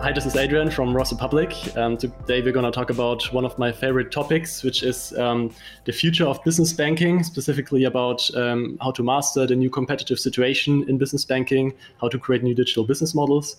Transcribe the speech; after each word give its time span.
Hi, 0.00 0.12
this 0.12 0.24
is 0.24 0.36
Adrian 0.36 0.70
from 0.70 0.96
Ross 0.96 1.12
Republic. 1.12 1.52
Um, 1.76 1.96
today 1.96 2.40
we're 2.40 2.52
going 2.52 2.64
to 2.64 2.70
talk 2.70 2.88
about 2.88 3.30
one 3.32 3.44
of 3.44 3.58
my 3.58 3.70
favorite 3.70 4.10
topics, 4.10 4.62
which 4.62 4.82
is 4.82 5.12
um, 5.18 5.52
the 5.84 5.92
future 5.92 6.24
of 6.24 6.42
business 6.44 6.72
banking, 6.72 7.22
specifically 7.22 7.84
about 7.84 8.34
um, 8.34 8.78
how 8.80 8.90
to 8.92 9.02
master 9.02 9.46
the 9.46 9.54
new 9.54 9.68
competitive 9.68 10.18
situation 10.18 10.88
in 10.88 10.98
business 10.98 11.24
banking, 11.24 11.74
how 12.00 12.08
to 12.08 12.18
create 12.18 12.42
new 12.42 12.54
digital 12.54 12.84
business 12.84 13.14
models. 13.14 13.56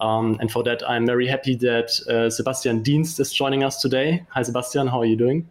Um, 0.00 0.38
and 0.40 0.50
for 0.50 0.62
that, 0.64 0.82
I'm 0.88 1.06
very 1.06 1.26
happy 1.26 1.54
that 1.56 1.90
uh, 2.08 2.30
Sebastian 2.30 2.82
Dienst 2.82 3.20
is 3.20 3.32
joining 3.32 3.62
us 3.62 3.80
today. 3.80 4.24
Hi, 4.30 4.42
Sebastian. 4.42 4.88
How 4.88 5.00
are 5.02 5.06
you 5.06 5.16
doing? 5.16 5.48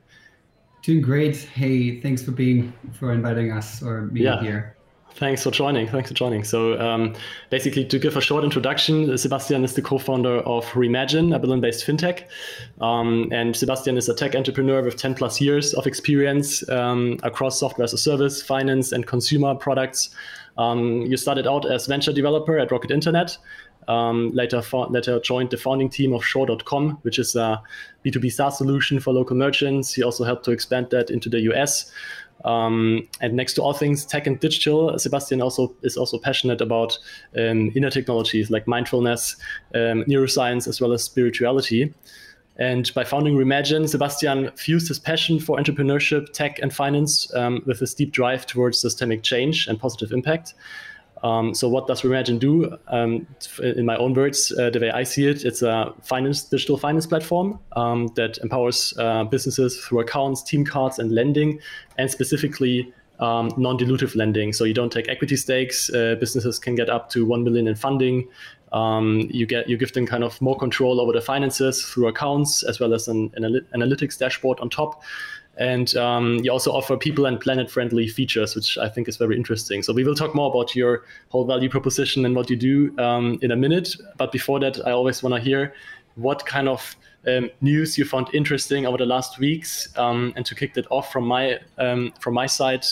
Doing 0.82 1.02
great. 1.02 1.38
Hey, 1.38 2.02
thanks 2.02 2.24
for 2.24 2.32
being 2.32 2.74
for 2.92 3.14
inviting 3.14 3.52
us 3.52 3.82
or 3.84 4.08
me 4.08 4.24
yeah. 4.24 4.42
here. 4.42 4.76
Thanks 5.16 5.44
for 5.44 5.52
joining. 5.52 5.88
Thanks 5.88 6.10
for 6.10 6.16
joining. 6.16 6.44
So, 6.44 6.80
um, 6.80 7.14
basically, 7.50 7.86
to 7.86 8.00
give 8.00 8.18
a 8.18 8.22
short 8.22 8.44
introduction, 8.44 9.18
Sebastian 9.18 9.64
is 9.64 9.76
the 9.76 9.82
co-founder 9.82 10.38
of 10.40 10.66
Remagine, 10.74 11.36
a 11.36 11.40
Berlin-based 11.40 11.86
fintech, 11.86 12.24
um, 12.80 13.30
and 13.32 13.56
Sebastian 13.56 13.98
is 13.98 14.10
a 14.10 14.16
tech 14.16 14.36
entrepreneur 14.36 14.82
with 14.82 14.96
10 14.96 15.16
plus 15.16 15.40
years 15.40 15.74
of 15.74 15.86
experience 15.86 16.68
um, 16.70 17.18
across 17.24 17.60
software 17.60 17.84
as 17.84 17.94
a 17.94 17.98
service, 17.98 18.42
finance, 18.42 18.92
and 18.92 19.06
consumer 19.06 19.54
products. 19.54 20.10
Um, 20.58 21.02
you 21.02 21.18
started 21.18 21.48
out 21.48 21.70
as 21.70 21.88
venture 21.88 22.14
developer 22.14 22.58
at 22.58 22.72
Rocket 22.72 22.92
Internet, 22.92 23.38
um, 23.88 24.32
later, 24.34 24.62
later 24.90 25.20
joined 25.20 25.50
the 25.50 25.58
founding 25.58 25.90
team 25.90 26.14
of 26.14 26.24
Shore.com, 26.24 27.00
which 27.02 27.20
is 27.20 27.36
a 27.36 27.62
B2B 28.06 28.32
SaaS 28.32 28.58
solution 28.58 29.00
for 29.00 29.14
local 29.14 29.36
merchants. 29.36 29.94
He 29.94 30.04
also 30.04 30.24
helped 30.24 30.46
to 30.46 30.52
expand 30.52 30.88
that 30.92 31.10
into 31.10 31.30
the 31.30 31.42
US. 31.52 31.92
Um, 32.46 33.08
and 33.20 33.34
next 33.34 33.54
to 33.54 33.62
all 33.62 33.74
things 33.74 34.06
tech 34.06 34.28
and 34.28 34.40
digital, 34.40 34.98
Sebastian 34.98 35.42
also 35.42 35.74
is 35.84 35.98
also 35.98 36.18
passionate 36.18 36.62
about 36.62 36.98
um, 37.38 37.72
inner 37.76 37.90
technologies 37.90 38.50
like 38.50 38.68
mindfulness, 38.68 39.36
um, 39.76 40.04
neuroscience, 40.06 40.68
as 40.68 40.82
well 40.82 40.94
as 40.94 41.04
spirituality. 41.04 41.94
And 42.58 42.94
by 42.94 43.04
founding 43.04 43.38
Remagine, 43.38 43.88
Sebastian 43.88 44.52
fused 44.52 44.88
his 44.88 45.00
passion 45.00 45.40
for 45.40 45.58
entrepreneurship, 45.58 46.34
tech, 46.34 46.60
and 46.60 46.74
finance 46.74 47.34
um, 47.34 47.64
with 47.66 47.80
his 47.80 47.94
deep 47.94 48.12
drive 48.12 48.46
towards 48.46 48.78
systemic 48.80 49.24
change 49.24 49.68
and 49.68 49.80
positive 49.80 50.12
impact. 50.12 50.54
Um, 51.24 51.54
so 51.54 51.68
what 51.70 51.88
does 51.88 52.02
Remagine 52.02 52.40
do? 52.40 52.78
Um, 52.88 53.28
in 53.62 53.86
my 53.86 53.96
own 53.96 54.14
words, 54.14 54.52
uh, 54.58 54.70
the 54.70 54.80
way 54.80 54.92
I 54.92 55.04
see 55.04 55.28
it, 55.28 55.46
it's 55.46 55.62
a 55.62 55.94
finance 56.02 56.44
digital 56.44 56.78
finance 56.78 57.06
platform 57.06 57.60
um, 57.76 58.08
that 58.16 58.40
empowers 58.40 58.94
uh, 58.98 59.24
businesses 59.26 59.80
through 59.80 60.00
accounts, 60.00 60.42
team 60.42 60.66
cards, 60.66 61.00
and 61.00 61.12
lending, 61.12 61.60
and 61.98 62.10
specifically 62.10 62.92
um, 63.20 63.52
non-dilutive 63.56 64.16
lending. 64.16 64.52
So 64.52 64.64
you 64.64 64.74
don't 64.74 64.92
take 64.92 65.08
equity 65.08 65.36
stakes. 65.36 65.94
Uh, 65.94 66.16
businesses 66.20 66.58
can 66.58 66.76
get 66.76 66.90
up 66.90 67.10
to 67.12 67.26
one 67.26 67.44
million 67.44 67.68
in 67.68 67.76
funding. 67.76 68.28
Um, 68.72 69.28
you 69.30 69.46
get 69.46 69.70
you 69.70 69.78
give 69.78 69.92
them 69.94 70.08
kind 70.08 70.24
of 70.24 70.42
more 70.42 70.58
control 70.58 71.02
over 71.02 71.12
the 71.12 71.22
finances 71.22 71.84
through 71.84 72.08
accounts 72.08 72.64
as 72.64 72.80
well 72.80 72.94
as 72.94 73.08
an, 73.08 73.30
an 73.36 73.66
analytics 73.76 74.18
dashboard 74.18 74.60
on 74.60 74.70
top. 74.70 75.04
And 75.62 75.96
um, 75.96 76.40
you 76.44 76.52
also 76.52 76.72
offer 76.72 76.98
people 76.98 77.28
and 77.28 77.40
planet 77.40 77.70
friendly 77.70 78.08
features, 78.08 78.56
which 78.56 78.80
I 78.80 78.90
think 78.90 79.08
is 79.08 79.18
very 79.18 79.36
interesting. 79.36 79.84
So 79.84 79.94
we 79.94 80.04
will 80.04 80.16
talk 80.16 80.34
more 80.34 80.50
about 80.50 80.76
your 80.76 81.04
whole 81.30 81.46
value 81.46 81.70
proposition 81.70 82.26
and 82.26 82.36
what 82.36 82.50
you 82.50 82.56
do 82.56 82.98
um, 82.98 83.38
in 83.44 83.52
a 83.52 83.56
minute. 83.56 83.96
But 84.18 84.32
before 84.32 84.60
that, 84.62 84.80
I 84.88 84.92
always 84.92 85.22
want 85.22 85.36
to 85.36 85.40
hear 85.40 85.76
what 86.16 86.48
kind 86.48 86.68
of 86.68 86.96
um, 87.28 87.52
news 87.62 87.96
you 87.96 88.06
found 88.06 88.34
interesting 88.34 88.88
over 88.88 88.98
the 88.98 89.06
last 89.06 89.38
weeks. 89.38 89.88
Um, 90.00 90.34
and 90.36 90.44
to 90.48 90.56
kick 90.56 90.74
that 90.74 90.88
off 90.90 91.12
from 91.12 91.28
my 91.28 91.60
um, 91.78 92.12
from 92.20 92.34
my 92.34 92.48
side, 92.48 92.84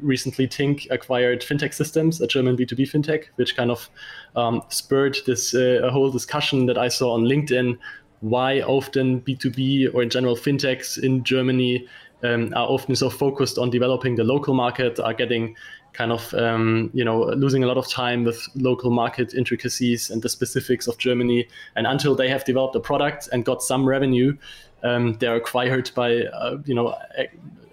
recently 0.00 0.48
Tink 0.48 0.90
acquired 0.90 1.42
FinTecSystems, 1.42 2.22
a 2.22 2.26
German 2.26 2.56
B2B 2.56 2.90
fintech, 2.90 3.24
which 3.36 3.54
kind 3.54 3.70
of 3.70 3.90
um, 4.36 4.62
spurred 4.70 5.18
this 5.26 5.54
uh, 5.54 5.86
whole 5.92 6.10
discussion 6.10 6.64
that 6.64 6.78
I 6.78 6.88
saw 6.88 7.12
on 7.12 7.24
LinkedIn 7.24 7.76
why 8.20 8.60
often 8.60 9.20
B2B 9.22 9.94
or 9.94 10.02
in 10.02 10.10
general 10.10 10.36
fintechs 10.36 11.02
in 11.02 11.24
Germany 11.24 11.86
um, 12.22 12.52
are 12.54 12.66
often 12.68 12.94
so 12.94 13.08
focused 13.08 13.58
on 13.58 13.70
developing 13.70 14.16
the 14.16 14.24
local 14.24 14.54
market, 14.54 15.00
are 15.00 15.14
getting 15.14 15.56
kind 15.92 16.12
of 16.12 16.32
um, 16.34 16.90
you 16.94 17.04
know 17.04 17.24
losing 17.24 17.64
a 17.64 17.66
lot 17.66 17.76
of 17.76 17.88
time 17.88 18.24
with 18.24 18.40
local 18.54 18.90
market 18.90 19.34
intricacies 19.34 20.10
and 20.10 20.22
the 20.22 20.28
specifics 20.28 20.86
of 20.86 20.98
Germany. 20.98 21.48
And 21.76 21.86
until 21.86 22.14
they 22.14 22.28
have 22.28 22.44
developed 22.44 22.76
a 22.76 22.80
product 22.80 23.28
and 23.32 23.44
got 23.44 23.62
some 23.62 23.88
revenue, 23.88 24.36
um, 24.82 25.14
they're 25.14 25.36
acquired 25.36 25.90
by 25.94 26.24
uh, 26.24 26.58
you 26.64 26.74
know 26.74 26.96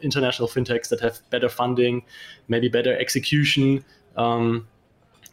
international 0.02 0.48
fintechs 0.48 0.90
that 0.90 1.00
have 1.02 1.20
better 1.30 1.50
funding, 1.50 2.04
maybe 2.48 2.70
better 2.70 2.98
execution. 2.98 3.84
Um, 4.16 4.68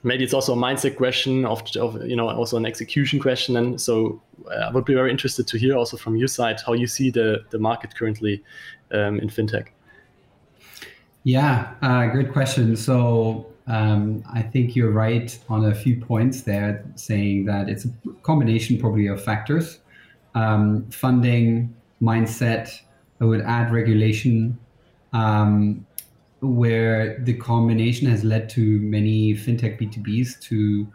maybe 0.04 0.22
it's 0.22 0.34
also 0.34 0.53
a 0.53 0.56
mindset 0.56 0.97
question 0.97 1.44
of, 1.47 1.62
of, 1.76 2.06
you 2.06 2.15
know 2.15 2.28
also 2.28 2.56
an 2.56 2.66
execution 2.66 3.19
question. 3.19 3.56
And 3.56 3.81
so 3.81 4.20
uh, 4.50 4.66
i 4.69 4.70
would 4.70 4.84
be 4.84 4.94
very 4.94 5.10
interested 5.10 5.48
to 5.48 5.59
hear 5.59 5.76
also 5.76 5.97
from 5.97 6.16
your 6.16 6.28
side 6.28 6.60
how 6.65 6.75
you 6.75 6.87
see 6.87 7.10
the 7.10 7.44
the 7.50 7.59
market 7.59 7.97
currently 7.97 8.43
um, 8.93 9.19
in 9.19 9.28
fintech. 9.28 9.69
Yeah 11.25 11.72
uh, 11.82 12.06
great 12.06 12.32
question. 12.32 12.76
So 12.76 13.47
um, 13.66 14.22
i 14.32 14.43
think 14.43 14.76
you're 14.76 14.91
right 14.91 15.37
on 15.48 15.64
a 15.64 15.75
few 15.75 15.97
points 15.97 16.43
there 16.43 16.84
saying 16.97 17.47
that 17.47 17.69
it's 17.69 17.87
a 17.87 17.91
combination 18.22 18.78
probably 18.78 19.06
of 19.09 19.22
factors. 19.25 19.81
Um, 20.34 20.91
funding 20.91 21.75
mindset 22.03 22.81
i 23.20 23.25
would 23.25 23.41
add 23.41 23.72
regulation. 23.72 24.59
Um, 25.12 25.87
where 26.44 27.19
the 27.21 27.34
combination 27.34 28.09
has 28.09 28.25
led 28.25 28.49
to 28.50 28.81
many 28.81 29.34
fintech 29.34 29.81
B2Bs 29.81 30.41
to 30.43 30.87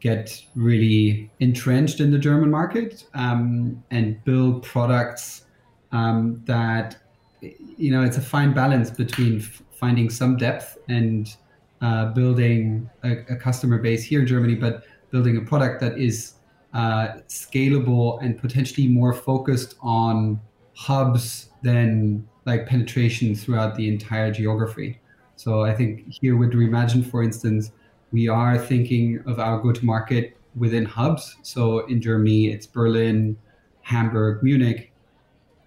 get 0.00 0.42
really 0.54 1.30
entrenched 1.40 2.00
in 2.00 2.10
the 2.10 2.18
German 2.18 2.50
market 2.50 3.04
um, 3.14 3.82
and 3.90 4.22
build 4.24 4.62
products 4.62 5.46
um, 5.92 6.42
that, 6.46 6.96
you 7.40 7.90
know, 7.90 8.02
it's 8.02 8.16
a 8.16 8.22
fine 8.22 8.52
balance 8.52 8.90
between 8.90 9.40
f- 9.40 9.62
finding 9.72 10.10
some 10.10 10.36
depth 10.36 10.78
and 10.88 11.36
uh, 11.80 12.06
building 12.12 12.88
a, 13.04 13.12
a, 13.32 13.36
customer 13.36 13.78
base 13.78 14.02
here 14.02 14.20
in 14.20 14.26
Germany, 14.26 14.54
but 14.54 14.84
building 15.10 15.36
a 15.36 15.40
product 15.40 15.80
that 15.80 15.98
is 15.98 16.34
uh, 16.74 17.08
scalable 17.28 18.22
and 18.22 18.38
potentially 18.38 18.88
more 18.88 19.12
focused 19.12 19.74
on 19.80 20.40
hubs 20.74 21.50
than 21.62 22.26
like 22.46 22.66
penetration 22.66 23.34
throughout 23.34 23.74
the 23.74 23.88
entire 23.88 24.30
geography. 24.30 25.00
So 25.36 25.64
I 25.64 25.74
think 25.74 26.06
here 26.08 26.36
with 26.36 26.52
Remagine, 26.52 27.04
for 27.04 27.22
instance, 27.22 27.72
we 28.12 28.28
are 28.28 28.56
thinking 28.56 29.22
of 29.26 29.38
our 29.38 29.60
go-to-market 29.60 30.36
within 30.54 30.84
hubs. 30.84 31.36
So 31.42 31.80
in 31.86 32.00
Germany, 32.00 32.48
it's 32.48 32.66
Berlin, 32.66 33.36
Hamburg, 33.82 34.42
Munich. 34.42 34.92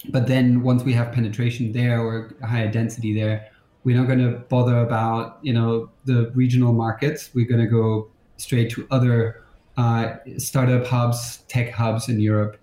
But 0.10 0.28
then 0.28 0.64
once 0.64 0.84
we 0.84 0.94
have 0.94 1.12
penetration 1.12 1.72
there 1.74 2.02
or 2.02 2.34
higher 2.42 2.72
density 2.72 3.14
there, 3.14 3.50
we're 3.84 3.98
not 3.98 4.08
going 4.08 4.20
to 4.20 4.40
bother 4.50 4.80
about 4.80 5.40
you 5.42 5.54
know 5.54 5.90
the 6.06 6.32
regional 6.34 6.74
markets. 6.74 7.32
We're 7.34 7.48
going 7.48 7.62
to 7.62 7.68
go 7.68 8.10
straight 8.38 8.72
to 8.72 8.88
other 8.92 9.44
uh, 9.78 10.16
startup 10.38 10.86
hubs, 10.86 11.38
tech 11.48 11.72
hubs 11.72 12.10
in 12.10 12.20
Europe. 12.20 12.58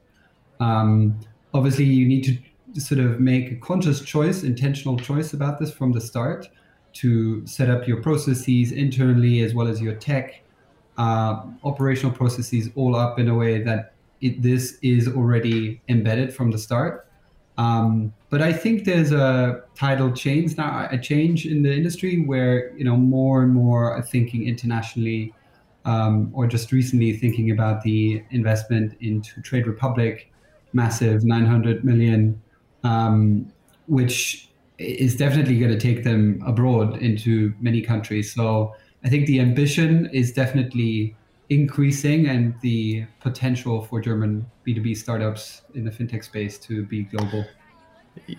Um, 0.60 1.18
obviously, 1.54 1.84
you 1.84 2.06
need 2.06 2.24
to 2.24 2.38
sort 2.80 3.00
of 3.00 3.20
make 3.20 3.52
a 3.52 3.56
conscious 3.56 4.00
choice, 4.00 4.42
intentional 4.42 4.98
choice 4.98 5.32
about 5.32 5.58
this 5.58 5.72
from 5.72 5.92
the 5.92 6.00
start 6.00 6.48
to 6.94 7.46
set 7.46 7.68
up 7.68 7.86
your 7.86 8.02
processes 8.02 8.72
internally 8.72 9.40
as 9.40 9.54
well 9.54 9.68
as 9.68 9.80
your 9.80 9.94
tech 9.94 10.42
uh, 10.98 11.42
operational 11.64 12.10
processes 12.10 12.70
all 12.74 12.96
up 12.96 13.18
in 13.18 13.28
a 13.28 13.34
way 13.34 13.62
that 13.62 13.92
it, 14.20 14.42
this 14.42 14.78
is 14.82 15.08
already 15.08 15.80
embedded 15.88 16.34
from 16.34 16.50
the 16.50 16.58
start. 16.58 17.06
Um, 17.58 18.12
but 18.30 18.42
I 18.42 18.52
think 18.52 18.84
there's 18.84 19.12
a 19.12 19.62
tidal 19.74 20.12
change 20.12 20.56
now, 20.56 20.88
a 20.90 20.98
change 20.98 21.46
in 21.46 21.62
the 21.62 21.72
industry 21.72 22.22
where 22.22 22.76
you 22.76 22.84
know 22.84 22.96
more 22.96 23.42
and 23.42 23.52
more 23.52 23.92
are 23.92 24.02
thinking 24.02 24.46
internationally, 24.46 25.32
um, 25.84 26.30
or 26.34 26.46
just 26.46 26.72
recently 26.72 27.16
thinking 27.16 27.50
about 27.50 27.82
the 27.82 28.22
investment 28.30 28.96
into 29.00 29.40
Trade 29.40 29.66
Republic, 29.66 30.30
massive 30.72 31.24
900 31.24 31.84
million 31.84 32.40
um, 32.86 33.50
which 33.86 34.48
is 34.78 35.16
definitely 35.16 35.58
going 35.58 35.72
to 35.72 35.80
take 35.80 36.04
them 36.04 36.42
abroad 36.46 36.98
into 36.98 37.52
many 37.60 37.80
countries. 37.80 38.34
So 38.34 38.74
I 39.04 39.08
think 39.08 39.26
the 39.26 39.40
ambition 39.40 40.08
is 40.12 40.32
definitely 40.32 41.16
increasing 41.48 42.26
and 42.26 42.54
the 42.60 43.06
potential 43.20 43.82
for 43.82 44.00
German 44.00 44.46
B2B 44.66 44.96
startups 44.96 45.62
in 45.74 45.84
the 45.84 45.90
fintech 45.90 46.24
space 46.24 46.58
to 46.58 46.84
be 46.84 47.04
global. 47.04 47.44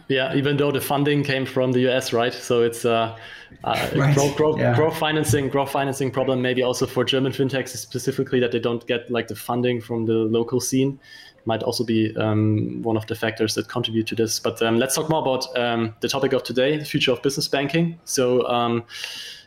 Yeah, 0.07 0.35
even 0.35 0.57
though 0.57 0.71
the 0.71 0.81
funding 0.81 1.23
came 1.23 1.45
from 1.45 1.71
the 1.71 1.87
US, 1.87 2.11
right? 2.11 2.33
So 2.33 2.63
it's 2.63 2.83
uh, 2.83 3.15
uh 3.63 3.89
right. 3.95 4.15
growth, 4.15 4.35
growth, 4.35 4.59
yeah. 4.59 4.75
growth 4.75 4.97
financing, 4.97 5.49
growth 5.49 5.71
financing 5.71 6.09
problem. 6.09 6.41
Maybe 6.41 6.63
also 6.63 6.87
for 6.87 7.03
German 7.03 7.31
fintechs 7.31 7.69
specifically 7.69 8.39
that 8.39 8.51
they 8.51 8.59
don't 8.59 8.85
get 8.87 9.09
like 9.11 9.27
the 9.27 9.35
funding 9.35 9.79
from 9.79 10.05
the 10.05 10.13
local 10.13 10.59
scene 10.59 10.99
might 11.47 11.63
also 11.63 11.83
be 11.83 12.15
um, 12.17 12.81
one 12.83 12.97
of 12.97 13.07
the 13.07 13.15
factors 13.15 13.55
that 13.55 13.69
contribute 13.69 14.05
to 14.07 14.15
this. 14.15 14.39
But 14.39 14.61
um, 14.61 14.77
let's 14.77 14.95
talk 14.95 15.09
more 15.09 15.21
about 15.21 15.47
um, 15.57 15.95
the 16.01 16.09
topic 16.09 16.33
of 16.33 16.43
today, 16.43 16.77
the 16.77 16.85
future 16.85 17.11
of 17.11 17.23
business 17.23 17.47
banking. 17.47 17.97
So 18.03 18.47
um, 18.47 18.83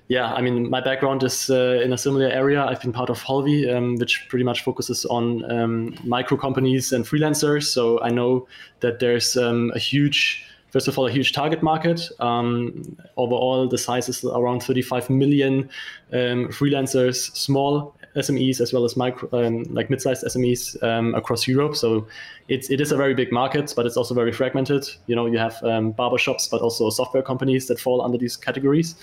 yeah, 0.09 0.33
I 0.33 0.41
mean, 0.41 0.69
my 0.69 0.81
background 0.81 1.23
is 1.23 1.51
uh, 1.51 1.81
in 1.85 1.93
a 1.93 1.99
similar 1.99 2.29
area. 2.29 2.65
I've 2.65 2.81
been 2.81 2.93
part 2.93 3.11
of 3.11 3.23
Holvi, 3.23 3.73
um, 3.73 3.97
which 3.97 4.27
pretty 4.29 4.45
much 4.45 4.63
focuses 4.65 5.05
on 5.05 5.49
um, 5.53 5.95
micro 6.03 6.37
companies 6.37 6.91
and 6.91 7.05
freelancers. 7.05 7.65
So 7.65 8.01
I 8.01 8.09
know 8.09 8.49
that 8.81 8.99
there's 8.99 9.37
um, 9.37 9.71
a 9.75 9.79
huge, 9.79 10.45
first 10.71 10.89
of 10.89 10.99
all, 10.99 11.07
a 11.07 11.13
huge 11.13 11.33
target 11.33 11.63
market. 11.63 12.09
Um, 12.19 12.97
overall, 13.19 13.69
the 13.69 13.79
size 13.79 14.09
is 14.09 14.25
around 14.25 14.63
35 14.63 15.11
million 15.11 15.69
freelancers, 16.13 17.37
small 17.37 17.95
SMEs 18.17 18.61
as 18.61 18.73
well 18.73 18.85
as 18.85 18.97
micro, 18.97 19.29
um, 19.33 19.63
like 19.71 19.91
mid-sized 19.91 20.25
SMEs 20.25 20.77
across 21.17 21.47
Europe. 21.47 21.77
So 21.77 22.07
it's 22.49 22.71
it 22.71 22.81
is 22.81 22.93
a 22.93 22.97
very 22.97 23.15
big 23.15 23.33
market, 23.33 23.73
but 23.77 23.87
it's 23.87 23.97
also 23.97 24.15
very 24.15 24.33
fragmented. 24.33 24.89
You 25.07 25.17
know, 25.17 25.27
you 25.27 25.39
have 25.39 25.63
um, 25.63 25.93
barber 25.93 26.19
shops, 26.19 26.49
but 26.49 26.61
also 26.61 26.91
software 26.91 27.23
companies 27.23 27.67
that 27.69 27.79
fall 27.79 28.03
under 28.03 28.19
these 28.19 28.37
categories. 28.37 28.97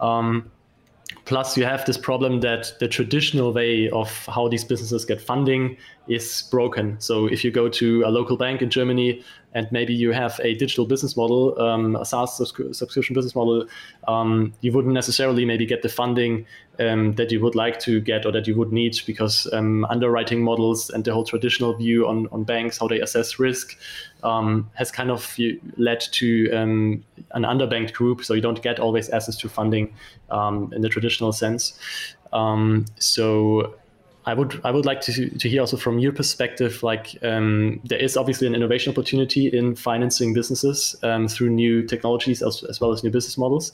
Um, 0.00 0.50
plus, 1.24 1.56
you 1.56 1.64
have 1.64 1.84
this 1.84 1.98
problem 1.98 2.40
that 2.40 2.72
the 2.80 2.88
traditional 2.88 3.52
way 3.52 3.88
of 3.90 4.10
how 4.26 4.48
these 4.48 4.64
businesses 4.64 5.04
get 5.04 5.20
funding 5.20 5.76
is 6.08 6.48
broken. 6.50 6.98
So 7.00 7.26
if 7.26 7.44
you 7.44 7.50
go 7.50 7.68
to 7.68 8.02
a 8.04 8.10
local 8.10 8.36
bank 8.36 8.62
in 8.62 8.70
Germany 8.70 9.22
and 9.54 9.70
maybe 9.70 9.94
you 9.94 10.12
have 10.12 10.40
a 10.42 10.54
digital 10.54 10.86
business 10.86 11.16
model, 11.16 11.60
um, 11.60 11.96
a 11.96 12.04
SaaS 12.04 12.36
subscription 12.36 13.14
business 13.14 13.34
model, 13.34 13.66
um, 14.06 14.52
you 14.60 14.72
wouldn't 14.72 14.94
necessarily 14.94 15.44
maybe 15.44 15.66
get 15.66 15.82
the 15.82 15.88
funding 15.88 16.46
um, 16.78 17.14
that 17.14 17.30
you 17.30 17.40
would 17.40 17.54
like 17.54 17.78
to 17.80 18.00
get 18.00 18.24
or 18.24 18.32
that 18.32 18.46
you 18.46 18.56
would 18.56 18.72
need 18.72 18.96
because 19.06 19.48
um, 19.52 19.84
underwriting 19.86 20.42
models 20.42 20.90
and 20.90 21.04
the 21.04 21.12
whole 21.12 21.24
traditional 21.24 21.74
view 21.74 22.06
on, 22.06 22.28
on 22.32 22.44
banks, 22.44 22.78
how 22.78 22.88
they 22.88 23.00
assess 23.00 23.38
risk, 23.38 23.76
um, 24.22 24.70
has 24.74 24.90
kind 24.90 25.10
of 25.10 25.36
led 25.76 26.00
to 26.00 26.50
um, 26.52 27.04
an 27.32 27.42
underbanked 27.42 27.92
group. 27.92 28.24
So 28.24 28.34
you 28.34 28.40
don't 28.40 28.62
get 28.62 28.78
always 28.80 29.10
access 29.10 29.36
to 29.38 29.48
funding 29.48 29.94
in 30.72 30.80
the 30.82 30.88
traditional 30.88 31.32
sense. 31.32 31.78
so 32.98 33.74
I 34.28 34.34
would 34.34 34.60
I 34.62 34.70
would 34.70 34.84
like 34.84 35.00
to, 35.02 35.30
to 35.30 35.48
hear 35.48 35.62
also 35.62 35.78
from 35.78 35.98
your 35.98 36.12
perspective, 36.12 36.82
like 36.82 37.16
um, 37.22 37.80
there 37.84 37.98
is 37.98 38.14
obviously 38.14 38.46
an 38.46 38.54
innovation 38.54 38.92
opportunity 38.92 39.46
in 39.46 39.74
financing 39.74 40.34
businesses 40.34 40.94
um, 41.02 41.28
through 41.28 41.48
new 41.48 41.82
technologies 41.82 42.42
as, 42.42 42.62
as, 42.64 42.78
well 42.78 42.92
as 42.92 43.02
new 43.02 43.10
business 43.10 43.38
models. 43.38 43.72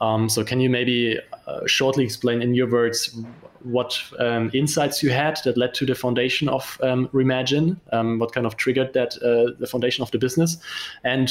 Um, 0.00 0.30
so 0.30 0.42
can 0.42 0.58
you 0.58 0.70
maybe 0.70 1.20
uh, 1.46 1.66
shortly 1.66 2.02
explain 2.02 2.40
in 2.40 2.54
your 2.54 2.70
words 2.70 3.14
what 3.62 4.02
um, 4.18 4.50
insights 4.54 5.02
you 5.02 5.10
had 5.10 5.38
that 5.44 5.58
led 5.58 5.74
to 5.74 5.84
the 5.84 5.94
foundation 5.94 6.48
of 6.48 6.80
um, 6.82 7.08
Remagine, 7.08 7.76
um, 7.92 8.18
what 8.18 8.32
kind 8.32 8.46
of 8.46 8.56
triggered 8.56 8.94
that 8.94 9.16
uh, 9.18 9.52
the 9.58 9.66
foundation 9.66 10.02
of 10.02 10.10
the 10.12 10.18
business, 10.18 10.56
and 11.04 11.28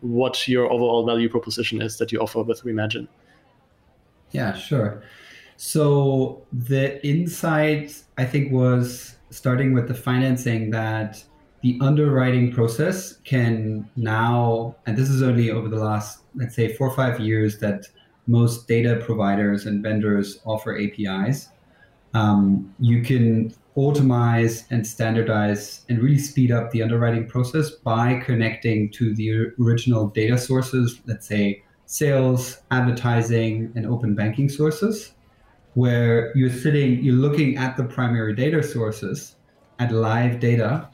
what 0.00 0.48
your 0.48 0.72
overall 0.72 1.04
value 1.04 1.28
proposition 1.28 1.82
is 1.82 1.98
that 1.98 2.10
you 2.12 2.20
offer 2.20 2.42
with 2.42 2.62
Remagine? 2.62 3.08
Yeah, 4.30 4.54
sure. 4.54 5.02
So 5.56 6.42
the 6.52 7.04
insight, 7.06 8.02
I 8.18 8.24
think, 8.24 8.52
was 8.52 9.16
starting 9.30 9.72
with 9.72 9.88
the 9.88 9.94
financing 9.94 10.70
that 10.70 11.22
the 11.62 11.78
underwriting 11.80 12.52
process 12.52 13.14
can 13.24 13.88
now, 13.96 14.76
and 14.86 14.96
this 14.96 15.08
is 15.08 15.22
only 15.22 15.50
over 15.50 15.68
the 15.68 15.78
last, 15.78 16.20
let's 16.34 16.54
say, 16.54 16.74
four 16.74 16.88
or 16.88 16.94
five 16.94 17.20
years 17.20 17.58
that 17.58 17.86
most 18.26 18.68
data 18.68 19.02
providers 19.04 19.66
and 19.66 19.82
vendors 19.82 20.40
offer 20.44 20.78
APIs. 20.78 21.48
Um, 22.14 22.74
you 22.78 23.02
can 23.02 23.54
automate 23.76 24.64
and 24.70 24.86
standardize 24.86 25.84
and 25.88 26.00
really 26.00 26.18
speed 26.18 26.50
up 26.50 26.70
the 26.70 26.82
underwriting 26.82 27.26
process 27.26 27.70
by 27.70 28.20
connecting 28.20 28.90
to 28.92 29.14
the 29.14 29.52
original 29.60 30.08
data 30.08 30.38
sources, 30.38 31.00
let's 31.06 31.26
say 31.26 31.62
sales, 31.86 32.62
advertising, 32.70 33.72
and 33.76 33.86
open 33.86 34.14
banking 34.14 34.48
sources 34.48 35.12
where 35.76 36.34
you're 36.34 36.50
sitting, 36.50 37.04
you're 37.04 37.14
looking 37.14 37.58
at 37.58 37.76
the 37.76 37.84
primary 37.84 38.34
data 38.34 38.62
sources, 38.62 39.36
at 39.78 39.92
live 39.92 40.40
data, 40.40 40.88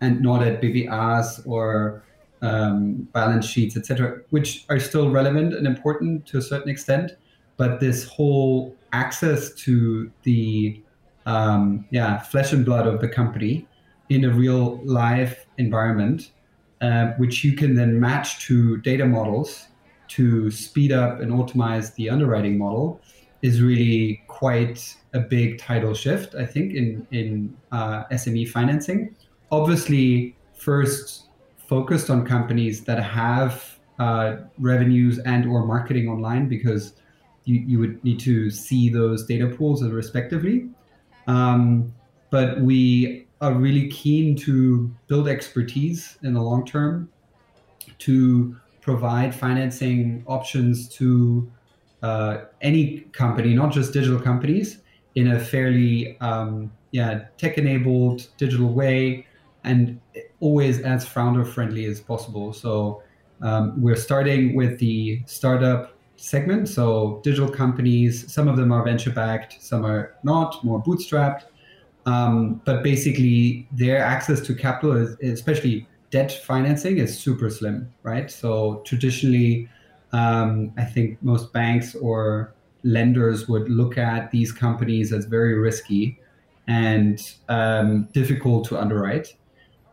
and 0.00 0.20
not 0.20 0.42
at 0.42 0.60
BWAs 0.60 1.46
or 1.46 2.02
um, 2.42 3.08
balance 3.12 3.46
sheets, 3.46 3.76
etc., 3.76 4.18
which 4.30 4.64
are 4.68 4.80
still 4.80 5.08
relevant 5.08 5.54
and 5.54 5.68
important 5.68 6.26
to 6.26 6.38
a 6.38 6.42
certain 6.42 6.68
extent. 6.68 7.12
But 7.56 7.78
this 7.78 8.08
whole 8.08 8.74
access 8.92 9.54
to 9.66 10.10
the 10.24 10.82
um, 11.26 11.86
yeah 11.90 12.18
flesh 12.18 12.52
and 12.52 12.64
blood 12.64 12.88
of 12.88 13.00
the 13.00 13.08
company 13.08 13.68
in 14.08 14.24
a 14.24 14.30
real 14.30 14.84
live 14.84 15.46
environment, 15.58 16.32
uh, 16.80 17.12
which 17.18 17.44
you 17.44 17.54
can 17.54 17.76
then 17.76 18.00
match 18.00 18.44
to 18.46 18.78
data 18.78 19.06
models 19.06 19.68
to 20.08 20.50
speed 20.50 20.90
up 20.90 21.20
and 21.20 21.30
optimize 21.30 21.94
the 21.94 22.10
underwriting 22.10 22.58
model 22.58 23.00
is 23.44 23.60
really 23.60 24.22
quite 24.26 24.96
a 25.12 25.20
big 25.20 25.58
tidal 25.58 25.92
shift, 25.92 26.34
I 26.34 26.46
think, 26.46 26.72
in 26.72 27.06
in 27.10 27.54
uh, 27.72 28.04
SME 28.10 28.48
financing. 28.48 29.14
Obviously, 29.52 30.34
first 30.54 31.26
focused 31.58 32.08
on 32.08 32.24
companies 32.24 32.84
that 32.84 33.00
have 33.02 33.78
uh, 33.98 34.36
revenues 34.58 35.18
and 35.20 35.46
or 35.46 35.66
marketing 35.66 36.08
online 36.08 36.48
because 36.48 36.94
you, 37.44 37.56
you 37.66 37.78
would 37.78 38.02
need 38.02 38.18
to 38.20 38.50
see 38.50 38.88
those 38.88 39.26
data 39.26 39.46
pools 39.46 39.82
respectively. 39.82 40.70
Um, 41.26 41.92
but 42.30 42.62
we 42.62 43.26
are 43.42 43.52
really 43.52 43.88
keen 43.90 44.36
to 44.36 44.90
build 45.06 45.28
expertise 45.28 46.16
in 46.22 46.32
the 46.32 46.40
long 46.40 46.64
term 46.64 47.10
to 47.98 48.56
provide 48.80 49.34
financing 49.34 50.24
options 50.26 50.88
to 50.96 51.50
uh, 52.06 52.32
any 52.60 52.84
company, 53.22 53.50
not 53.62 53.70
just 53.78 53.92
digital 53.92 54.20
companies, 54.30 54.68
in 55.14 55.26
a 55.36 55.38
fairly 55.52 56.18
um, 56.28 56.52
yeah 56.98 57.12
tech-enabled 57.40 58.18
digital 58.36 58.70
way, 58.80 59.26
and 59.68 59.80
always 60.40 60.76
as 60.94 61.00
founder-friendly 61.16 61.84
as 61.92 62.00
possible. 62.00 62.52
So 62.52 63.02
um, 63.48 63.62
we're 63.84 64.02
starting 64.08 64.42
with 64.60 64.78
the 64.78 65.22
startup 65.26 65.82
segment. 66.16 66.68
So 66.68 66.84
digital 67.24 67.50
companies, 67.62 68.12
some 68.32 68.46
of 68.52 68.56
them 68.56 68.70
are 68.72 68.84
venture-backed, 68.84 69.52
some 69.70 69.82
are 69.90 70.14
not, 70.22 70.50
more 70.64 70.80
bootstrapped. 70.82 71.42
Um, 72.06 72.60
but 72.66 72.82
basically, 72.82 73.66
their 73.72 73.98
access 74.14 74.40
to 74.46 74.54
capital, 74.54 74.92
is, 75.02 75.16
especially 75.38 75.86
debt 76.10 76.30
financing, 76.50 76.98
is 76.98 77.10
super 77.26 77.48
slim, 77.50 77.76
right? 78.02 78.30
So 78.30 78.82
traditionally, 78.84 79.68
um, 80.14 80.72
I 80.78 80.84
think 80.84 81.20
most 81.22 81.52
banks 81.52 81.94
or 81.96 82.54
lenders 82.84 83.48
would 83.48 83.68
look 83.68 83.98
at 83.98 84.30
these 84.30 84.52
companies 84.52 85.12
as 85.12 85.24
very 85.24 85.54
risky 85.58 86.20
and 86.68 87.20
um, 87.48 88.08
difficult 88.12 88.64
to 88.68 88.78
underwrite. 88.78 89.34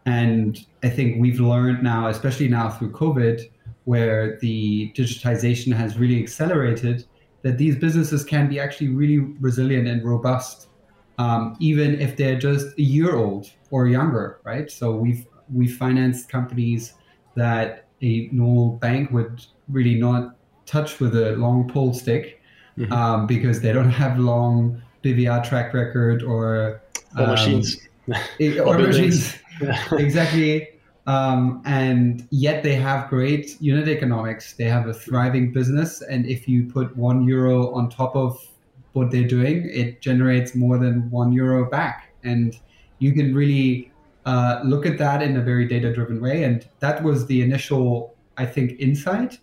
And 0.05 0.63
I 0.84 0.89
think 0.89 1.19
we've 1.19 1.39
learned 1.39 1.81
now, 1.81 2.07
especially 2.07 2.48
now 2.50 2.69
through 2.69 2.91
COVID, 2.91 3.50
where 3.86 4.38
the 4.41 4.93
digitization 4.95 5.74
has 5.74 5.98
really 5.98 6.22
accelerated, 6.22 7.05
that 7.41 7.57
these 7.57 7.75
businesses 7.75 8.24
can 8.24 8.48
be 8.48 8.60
actually 8.60 8.89
really 8.89 9.19
resilient 9.39 9.88
and 9.88 10.05
robust, 10.05 10.67
um, 11.17 11.57
even 11.60 12.00
if 12.00 12.15
they're 12.15 12.38
just 12.38 12.77
a 12.77 12.81
year 12.81 13.15
old 13.15 13.50
or 13.72 13.88
younger, 13.88 14.39
right? 14.43 14.69
So 14.69 14.91
we've 14.91 15.25
we 15.51 15.67
financed 15.67 16.29
companies 16.29 16.93
that 17.36 17.88
a 18.01 18.29
normal 18.31 18.77
bank 18.77 19.12
would 19.12 19.45
really 19.70 19.96
not 19.96 20.36
touch 20.65 21.00
with 21.00 21.15
a 21.15 21.32
long 21.34 21.70
pole 21.70 21.94
stick 21.94 22.41
mm-hmm. 22.77 22.91
um, 22.94 23.27
because 23.27 23.62
they 23.62 23.74
don't 23.74 23.89
have 23.89 24.20
long 24.20 24.82
BWA 25.03 25.44
track 25.44 25.74
record 25.74 26.24
or, 26.24 26.82
or 27.18 27.24
um, 27.24 27.30
machines. 27.32 27.77
or, 28.08 28.68
or 28.68 28.77
machines. 28.77 29.36
exactly. 29.91 30.68
Um, 31.08 31.62
and 31.65 32.27
yet 32.30 32.63
they 32.63 32.75
have 32.75 33.10
great 33.10 33.60
unit 33.60 33.88
economics. 33.88 34.53
They 34.53 34.65
have 34.65 34.88
a 34.88 34.94
thriving 34.94 35.51
business. 35.51 36.01
And 36.01 36.25
if 36.25 36.48
you 36.48 36.65
put 36.65 36.96
one 36.96 37.27
euro 37.27 37.74
on 37.74 37.89
top 37.89 38.15
of 38.15 38.39
what 38.94 39.10
they're 39.12 39.27
doing, 39.27 39.70
it 39.72 40.01
generates 40.01 40.53
more 40.53 40.77
than 40.77 41.10
one 41.10 41.32
euro 41.32 41.70
back. 41.70 42.13
And 42.24 42.58
you 43.00 43.13
can 43.13 43.34
really 43.34 43.91
uh, 44.25 44.62
look 44.63 44.86
at 44.86 44.98
that 45.00 45.24
in 45.24 45.38
a 45.38 45.41
very 45.41 45.68
data 45.68 45.91
driven 45.91 46.22
way. 46.22 46.44
And 46.44 46.68
that 46.80 47.03
was 47.03 47.25
the 47.25 47.41
initial, 47.41 48.15
I 48.38 48.46
think, 48.46 48.80
insight 48.80 49.39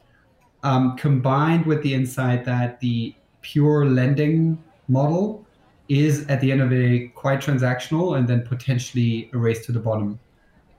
um, 0.63 0.97
combined 0.97 1.67
with 1.67 1.83
the 1.83 1.95
insight 1.95 2.45
that 2.45 2.81
the 2.81 3.15
pure 3.43 3.87
lending 3.87 4.63
model 4.89 5.47
is 5.89 6.27
at 6.29 6.41
the 6.41 6.53
end 6.53 6.61
of 6.61 6.71
the 6.71 6.77
day 6.77 7.09
quite 7.09 7.41
transactional 7.41 8.19
and 8.19 8.29
then 8.29 8.43
potentially 8.47 9.31
a 9.33 9.39
race 9.39 9.65
to 9.67 9.73
the 9.73 9.79
bottom. 9.79 10.19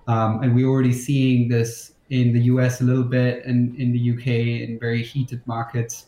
Um, 0.07 0.43
and 0.43 0.53
we're 0.53 0.67
already 0.67 0.93
seeing 0.93 1.48
this 1.48 1.93
in 2.09 2.33
the 2.33 2.41
US 2.41 2.81
a 2.81 2.83
little 2.83 3.03
bit 3.03 3.45
and 3.45 3.75
in 3.75 3.91
the 3.91 4.12
UK 4.12 4.27
in 4.67 4.79
very 4.79 5.03
heated 5.03 5.41
markets 5.45 6.07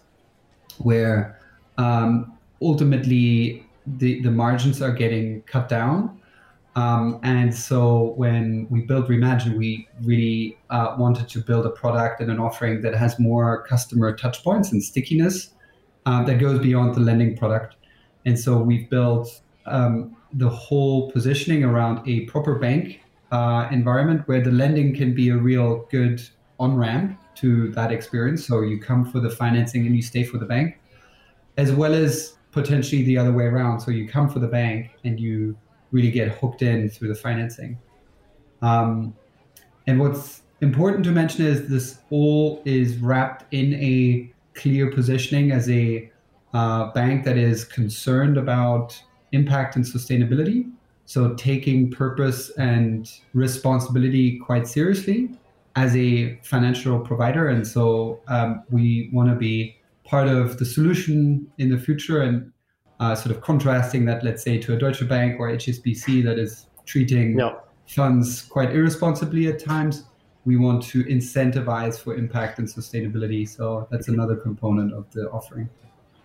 where 0.80 1.40
um, 1.78 2.38
ultimately 2.62 3.68
the, 3.86 4.22
the 4.22 4.32
margins 4.32 4.82
are 4.82 4.92
getting 4.92 5.42
cut 5.44 5.70
down 5.70 6.21
um, 6.76 7.20
and 7.24 7.54
so 7.54 8.14
when 8.16 8.68
we 8.70 8.82
built 8.82 9.08
Remagine, 9.08 9.58
we 9.58 9.88
really 10.04 10.58
uh, 10.70 10.96
wanted 10.98 11.28
to 11.30 11.40
build 11.40 11.66
a 11.66 11.70
product 11.70 12.22
and 12.22 12.32
an 12.32 12.40
offering 12.40 12.82
that 12.82 12.96
has 12.96 13.20
more 13.20 13.64
customer 13.64 14.16
touchpoints 14.16 14.72
and 14.72 14.82
stickiness 14.82 15.54
um, 16.06 16.26
that 16.26 16.40
goes 16.40 16.60
beyond 16.60 16.96
the 16.96 17.02
lending 17.02 17.38
product. 17.38 17.76
And 18.26 18.40
so 18.40 18.58
we've 18.58 18.90
built 18.90 19.42
um, 19.66 20.16
the 20.34 20.50
whole 20.50 21.12
positioning 21.12 21.64
around 21.66 22.08
a 22.08 22.22
proper 22.22 22.56
bank 22.56 23.02
uh, 23.32 23.68
environment 23.72 24.28
where 24.28 24.42
the 24.42 24.52
lending 24.52 24.96
can 24.96 25.14
be 25.14 25.30
a 25.30 25.36
real 25.36 25.88
good 25.92 26.22
on 26.58 26.78
ramp 26.78 27.20
to 27.36 27.72
that 27.72 27.92
experience. 27.92 28.46
So 28.46 28.62
you 28.62 28.80
come 28.80 29.04
for 29.04 29.20
the 29.20 29.30
financing 29.30 29.86
and 29.86 29.96
you 29.96 30.02
stay 30.02 30.24
for 30.24 30.38
the 30.38 30.46
bank, 30.46 30.80
as 31.58 31.72
well 31.74 31.94
as 31.94 32.38
potentially 32.52 33.04
the 33.04 33.18
other 33.18 33.32
way 33.34 33.46
around. 33.46 33.82
So 33.82 33.92
you 33.92 34.08
come 34.08 34.30
for 34.30 34.40
the 34.40 34.48
bank 34.48 34.92
and 35.04 35.20
you 35.20 35.58
really 35.92 36.12
get 36.12 36.30
hooked 36.30 36.62
in 36.62 36.90
through 36.90 37.10
the 37.10 37.16
financing. 37.16 37.78
Um, 38.62 39.16
and 39.88 40.00
what's 40.00 40.44
important 40.62 41.04
to 41.06 41.12
mention 41.12 41.46
is 41.46 41.68
this 41.68 42.00
all 42.10 42.62
is 42.66 42.98
wrapped 42.98 43.52
in 43.54 43.74
a 43.76 44.32
clear 44.54 44.92
positioning 44.92 45.52
as 45.52 45.70
a 45.70 46.12
uh, 46.54 46.92
bank 46.92 47.24
that 47.26 47.38
is 47.38 47.64
concerned 47.64 48.38
about 48.38 49.02
impact 49.32 49.76
and 49.76 49.86
sustainability. 49.86 50.70
So 51.06 51.34
taking 51.36 51.92
purpose 51.92 52.52
and 52.58 53.10
responsibility 53.34 54.40
quite 54.40 54.68
seriously 54.68 55.30
as 55.76 55.96
a 55.96 56.36
financial 56.44 57.00
provider. 57.00 57.48
And 57.48 57.66
so 57.66 58.20
um, 58.28 58.64
we 58.70 59.10
want 59.14 59.30
to 59.30 59.36
be 59.36 59.78
part 60.04 60.28
of 60.28 60.58
the 60.60 60.66
solution 60.66 61.50
in 61.58 61.70
the 61.70 61.78
future 61.78 62.22
and 62.22 62.52
uh, 63.02 63.16
sort 63.16 63.36
of 63.36 63.42
contrasting 63.42 64.06
that, 64.06 64.24
let's 64.24 64.44
say, 64.44 64.60
to 64.60 64.74
a 64.74 64.78
Deutsche 64.78 65.06
Bank 65.08 65.40
or 65.40 65.50
HSBC 65.50 66.24
that 66.24 66.38
is 66.38 66.68
treating 66.86 67.38
yeah. 67.38 67.56
funds 67.88 68.44
quite 68.44 68.72
irresponsibly 68.72 69.48
at 69.48 69.60
times. 69.60 70.04
We 70.46 70.58
want 70.58 70.84
to 70.84 71.04
incentivize 71.06 72.00
for 72.00 72.16
impact 72.16 72.60
and 72.60 72.68
sustainability. 72.68 73.50
So 73.50 73.88
that's 73.92 74.08
another 74.08 74.36
component 74.36 74.94
of 74.94 75.12
the 75.12 75.30
offering. 75.32 75.68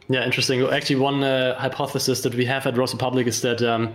Yeah, 0.08 0.24
interesting. 0.24 0.62
Actually, 0.66 0.96
one 0.96 1.24
uh, 1.24 1.58
hypothesis 1.58 2.20
that 2.22 2.34
we 2.34 2.44
have 2.44 2.66
at 2.66 2.76
Rose 2.76 2.92
Republic 2.92 3.26
is 3.26 3.40
that 3.40 3.62
um, 3.62 3.94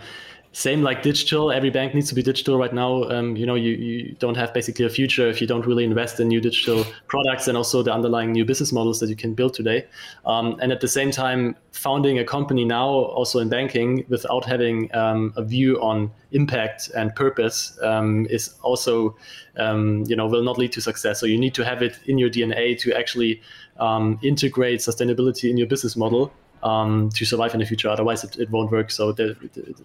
same 0.54 0.82
like 0.82 1.02
digital, 1.02 1.50
every 1.50 1.70
bank 1.70 1.94
needs 1.96 2.10
to 2.10 2.16
be 2.16 2.22
digital 2.22 2.58
right 2.58 2.74
now. 2.74 3.04
Um, 3.04 3.38
you 3.38 3.46
know, 3.46 3.56
you, 3.56 3.72
you 3.72 4.16
don't 4.20 4.36
have 4.36 4.54
basically 4.54 4.86
a 4.86 4.90
future 4.90 5.30
if 5.30 5.40
you 5.40 5.48
don't 5.48 5.66
really 5.66 5.86
invest 5.86 6.20
in 6.20 6.28
new 6.28 6.42
digital 6.42 6.86
products 7.08 7.48
and 7.48 7.58
also 7.58 7.82
the 7.82 7.94
underlying 7.94 8.34
new 8.34 8.44
business 8.44 8.74
models 8.74 9.00
that 9.00 9.10
you 9.10 9.16
can 9.16 9.34
build 9.34 9.54
today. 9.54 9.86
Um, 10.26 10.58
and 10.62 10.74
at 10.74 10.82
the 10.82 10.90
same 10.90 11.10
time, 11.10 11.56
founding 11.72 12.20
a 12.20 12.26
company 12.26 12.66
now, 12.66 12.90
also 12.90 13.40
in 13.40 13.48
banking, 13.48 14.06
without 14.10 14.44
having 14.44 14.94
um, 14.94 15.34
a 15.38 15.44
view 15.44 15.82
on 15.82 16.12
impact 16.34 16.92
and 16.98 17.16
purpose 17.16 17.78
um, 17.82 18.28
is 18.30 18.56
also, 18.62 19.16
um, 19.56 20.04
you 20.08 20.18
know, 20.18 20.28
will 20.28 20.44
not 20.44 20.58
lead 20.58 20.74
to 20.74 20.82
success. 20.82 21.22
So 21.22 21.28
you 21.28 21.38
need 21.38 21.54
to 21.54 21.64
have 21.64 21.82
it 21.82 21.98
in 22.08 22.18
your 22.18 22.30
DNA 22.30 22.78
to 22.80 22.94
actually 22.94 23.42
um, 23.80 24.20
integrate 24.22 24.82
sustainability 24.82 25.50
in 25.50 25.56
your 25.56 25.68
business 25.68 25.96
model 25.96 26.34
um, 26.64 27.10
to 27.10 27.26
survive 27.26 27.54
in 27.54 27.60
the 27.60 27.66
future. 27.66 27.90
Otherwise, 27.90 28.24
it, 28.24 28.38
it 28.38 28.50
won't 28.50 28.72
work. 28.72 28.92
So 28.92 29.12
this 29.12 29.38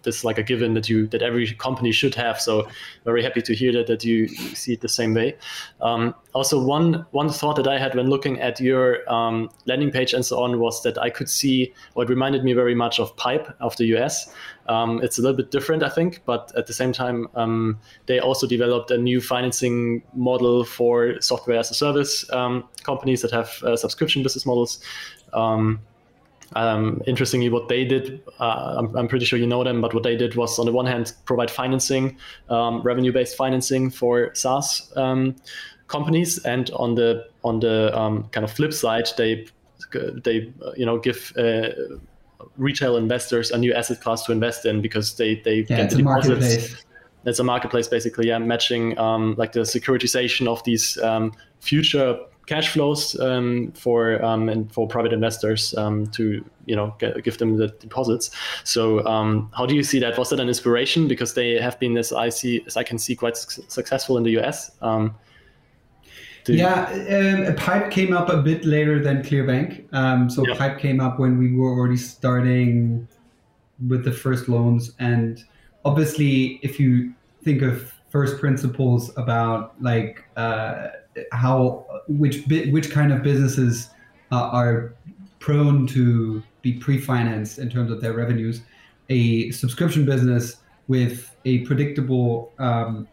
is 0.05 0.25
like 0.25 0.39
a 0.39 0.43
given 0.43 0.75
that 0.75 0.89
you 0.89 1.07
that 1.09 1.23
every 1.23 1.47
company 1.55 1.93
should 1.93 2.15
have. 2.15 2.41
So 2.41 2.69
very 3.05 3.23
happy 3.23 3.43
to 3.43 3.55
hear 3.55 3.73
that 3.73 3.87
that 3.87 4.05
you 4.05 4.29
see 4.29 4.75
it 4.75 4.81
the 4.81 4.89
same 4.89 5.15
way. 5.15 5.37
Um, 5.81 6.15
also, 6.35 6.63
one 6.63 7.07
one 7.13 7.31
thought 7.31 7.57
that 7.57 7.67
I 7.67 7.79
had 7.79 7.95
when 7.95 8.09
looking 8.09 8.41
at 8.41 8.61
your 8.61 9.11
um, 9.13 9.51
landing 9.67 9.91
page 9.91 10.13
and 10.13 10.25
so 10.25 10.43
on 10.43 10.59
was 10.59 10.83
that 10.83 10.99
I 10.99 11.11
could 11.11 11.29
see, 11.29 11.73
or 11.95 12.05
it 12.05 12.09
reminded 12.09 12.45
me 12.45 12.53
very 12.53 12.75
much 12.75 13.01
of 13.01 13.17
Pipe 13.17 13.55
of 13.61 13.77
the 13.77 13.87
US. 13.97 14.33
Um, 14.69 15.01
it's 15.03 15.19
a 15.19 15.23
little 15.23 15.37
bit 15.37 15.51
different, 15.51 15.83
I 15.83 15.89
think, 15.89 16.23
but 16.27 16.53
at 16.57 16.67
the 16.67 16.73
same 16.73 16.93
time, 16.93 17.29
um, 17.35 17.79
they 18.07 18.19
also 18.19 18.47
developed 18.47 18.91
a 18.91 18.99
new 18.99 19.21
financing 19.21 20.03
model 20.15 20.65
for 20.65 21.21
software 21.21 21.59
as 21.59 21.71
a 21.71 21.75
service 21.75 22.31
um, 22.33 22.65
companies 22.83 23.23
that 23.23 23.31
have 23.31 23.63
uh, 23.63 23.77
subscription 23.77 24.23
business 24.23 24.45
models. 24.45 24.81
Um, 25.33 25.81
um, 26.57 27.03
interestingly, 27.07 27.51
what 27.51 27.69
they 27.69 27.85
did, 27.85 28.23
uh, 28.41 28.77
I'm, 28.79 28.97
I'm, 28.97 29.09
pretty 29.09 29.27
sure 29.27 29.39
you 29.39 29.47
know 29.47 29.63
them, 29.63 29.83
but 29.83 29.93
what 29.93 30.03
they 30.03 30.17
did 30.17 30.35
was 30.37 30.59
on 30.59 30.65
the 30.65 30.73
one 30.73 30.87
hand 30.87 31.13
provide 31.27 31.51
financing, 31.51 32.17
um, 32.49 32.81
revenue-based 32.83 33.37
financing 33.37 33.91
for 33.91 34.35
SaaS 34.35 34.91
um, 34.97 35.37
companies, 35.89 36.39
and 36.45 36.71
on 36.71 36.95
the 36.95 37.27
on 37.45 37.61
the 37.61 37.97
um, 37.97 38.29
kind 38.33 38.43
of 38.43 38.51
flip 38.51 38.73
side, 38.73 39.09
they 39.19 39.47
they 39.93 40.53
you 40.77 40.87
know 40.87 40.99
give 40.99 41.33
uh, 41.37 41.69
retail 42.57 42.97
investors 42.97 43.51
a 43.51 43.59
new 43.59 43.75
asset 43.75 44.01
class 44.01 44.25
to 44.25 44.33
invest 44.33 44.65
in 44.65 44.81
because 44.81 45.17
they 45.17 45.37
they 45.45 45.67
yeah, 45.69 45.77
get 45.77 45.91
the 45.91 45.97
deposits. 45.97 46.85
It's 47.27 47.41
a 47.41 47.45
marketplace 47.45 47.89
basically, 47.89 48.29
yeah, 48.29 48.39
matching 48.39 48.97
um, 48.99 49.35
like 49.37 49.53
the 49.53 49.61
securitization 49.61 50.47
of 50.47 50.63
these 50.65 50.97
um, 51.03 51.33
future 51.61 52.19
cash 52.47 52.73
flows 52.73 53.19
um, 53.21 53.73
for 53.73 54.25
um, 54.25 54.49
and 54.49 54.73
for 54.73 54.87
private 54.89 55.13
investors 55.13 55.75
um, 55.77 56.07
to 56.09 56.45
you 56.65 56.77
know 56.77 56.95
get, 56.99 57.23
give 57.23 57.39
them 57.39 57.57
the 57.57 57.69
deposits. 57.69 58.31
So 58.65 59.05
um, 59.07 59.51
how 59.55 59.67
do 59.67 59.75
you 59.75 59.83
see 59.83 59.99
that? 60.01 60.17
Was 60.17 60.31
that 60.31 60.41
an 60.41 60.49
inspiration 60.49 61.09
because 61.09 61.35
they 61.35 61.61
have 61.61 61.79
been, 61.79 61.97
as 61.99 62.13
I 62.13 62.29
see, 62.29 62.63
as 62.67 62.77
I 62.77 62.83
can 62.83 62.99
see, 62.99 63.15
quite 63.15 63.37
su- 63.37 63.65
successful 63.69 64.17
in 64.17 64.23
the 64.23 64.39
US? 64.39 64.71
Um, 64.81 65.15
yeah, 66.49 67.47
um, 67.49 67.57
Pipe 67.57 67.91
came 67.91 68.17
up 68.17 68.29
a 68.29 68.37
bit 68.37 68.65
later 68.65 69.03
than 69.03 69.23
Clearbanc. 69.23 70.31
so 70.31 70.47
yeah. 70.47 70.55
Pipe 70.57 70.79
came 70.79 71.01
up 71.01 71.19
when 71.19 71.39
we 71.39 71.53
were 71.53 71.71
already 71.71 71.97
starting 71.97 73.09
with 73.89 74.05
the 74.05 74.13
first 74.13 74.49
loans, 74.49 74.93
and 75.01 75.43
obviously, 75.85 76.61
if 76.63 76.79
you 76.79 77.13
think 77.43 77.63
of 77.63 77.93
first 78.11 78.39
principles 78.39 79.11
about 79.19 79.75
like 79.83 80.25
uh, 80.37 80.89
how 81.33 81.87
which 82.09 82.45
which 82.47 82.91
kind 82.91 83.13
of 83.13 83.23
businesses 83.23 83.91
uh, 84.33 84.51
are 84.53 84.95
prone 85.39 85.87
to 85.87 86.43
be 86.63 86.73
pre-financed 86.73 87.59
in 87.59 87.71
terms 87.71 87.91
of 87.91 88.01
their 88.01 88.13
revenues. 88.13 88.63
A 89.09 89.51
subscription 89.53 90.05
business 90.05 90.57
with 90.89 91.37
a 91.45 91.59
predictable 91.61 92.53
um, 92.59 93.07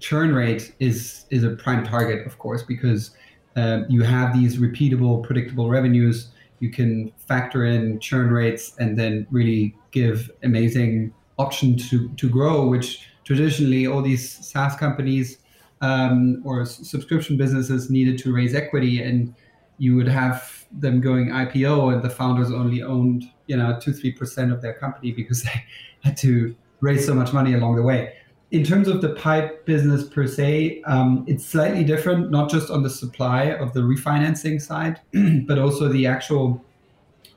churn 0.00 0.34
rate 0.34 0.74
is 0.80 1.26
is 1.30 1.44
a 1.44 1.50
prime 1.50 1.84
target, 1.84 2.26
of 2.26 2.38
course, 2.38 2.62
because 2.62 3.12
um, 3.56 3.86
you 3.88 4.02
have 4.02 4.34
these 4.34 4.58
repeatable, 4.58 5.22
predictable 5.22 5.68
revenues. 5.68 6.30
You 6.60 6.70
can 6.70 7.12
factor 7.18 7.64
in 7.64 8.00
churn 8.00 8.30
rates 8.30 8.74
and 8.78 8.98
then 8.98 9.26
really 9.30 9.76
give 9.90 10.30
amazing 10.42 11.12
option 11.38 11.76
to 11.76 12.08
to 12.08 12.28
grow, 12.28 12.66
which 12.66 13.08
traditionally 13.24 13.86
all 13.86 14.02
these 14.02 14.24
SaaS 14.46 14.76
companies 14.76 15.38
um, 15.80 16.42
or 16.44 16.64
subscription 16.64 17.36
businesses 17.36 17.90
needed 17.90 18.18
to 18.18 18.32
raise 18.32 18.54
equity 18.54 19.02
and 19.02 19.34
you 19.78 19.94
would 19.94 20.08
have 20.08 20.64
them 20.72 21.00
going 21.00 21.28
IPO 21.28 21.92
and 21.92 22.02
the 22.02 22.10
founders 22.10 22.50
only 22.50 22.82
owned, 22.82 23.24
you 23.46 23.56
know, 23.56 23.78
two, 23.80 23.92
3% 23.92 24.52
of 24.52 24.62
their 24.62 24.74
company 24.74 25.12
because 25.12 25.42
they 25.44 25.64
had 26.02 26.16
to 26.18 26.54
raise 26.80 27.04
so 27.04 27.14
much 27.14 27.32
money 27.32 27.54
along 27.54 27.76
the 27.76 27.82
way. 27.82 28.14
In 28.52 28.62
terms 28.62 28.86
of 28.86 29.02
the 29.02 29.10
pipe 29.10 29.66
business 29.66 30.08
per 30.08 30.26
se, 30.26 30.82
um, 30.86 31.24
it's 31.26 31.44
slightly 31.44 31.82
different, 31.82 32.30
not 32.30 32.48
just 32.48 32.70
on 32.70 32.82
the 32.82 32.90
supply 32.90 33.44
of 33.44 33.72
the 33.72 33.80
refinancing 33.80 34.62
side, 34.62 35.00
but 35.46 35.58
also 35.58 35.88
the 35.88 36.06
actual 36.06 36.64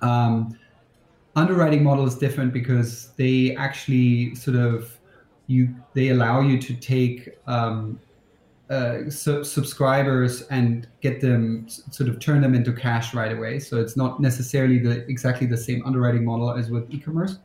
um, 0.02 0.58
underwriting 1.36 1.84
model 1.84 2.06
is 2.06 2.16
different 2.16 2.54
because 2.54 3.12
they 3.18 3.56
actually 3.56 4.36
sort 4.36 4.58
of 4.58 4.98
you 5.48 5.76
they 5.96 6.10
allow 6.10 6.42
you 6.42 6.60
to 6.62 6.76
take 6.76 7.30
um, 7.48 8.00
uh, 8.70 9.10
subscribers 9.10 10.44
and 10.44 10.88
get 11.02 11.22
them 11.22 11.68
sort 11.68 12.08
of 12.10 12.20
turn 12.20 12.42
them 12.42 12.54
into 12.54 12.72
cash 12.72 13.14
right 13.14 13.32
away. 13.32 13.60
So 13.60 13.80
it's 13.80 13.98
not 13.98 14.20
necessarily 14.20 14.78
the 14.78 15.06
exactly 15.08 15.48
the 15.48 15.58
same 15.58 15.84
underwriting 15.86 16.24
model 16.24 16.52
as 16.52 16.70
with 16.70 16.90
e-commerce. 16.92 17.38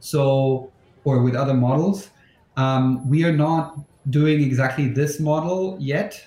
So 0.00 0.72
or 1.04 1.22
with 1.22 1.34
other 1.34 1.54
models, 1.54 2.10
um, 2.56 3.08
we 3.08 3.24
are 3.24 3.32
not 3.32 3.78
doing 4.10 4.40
exactly 4.40 4.88
this 4.88 5.20
model 5.20 5.76
yet. 5.78 6.24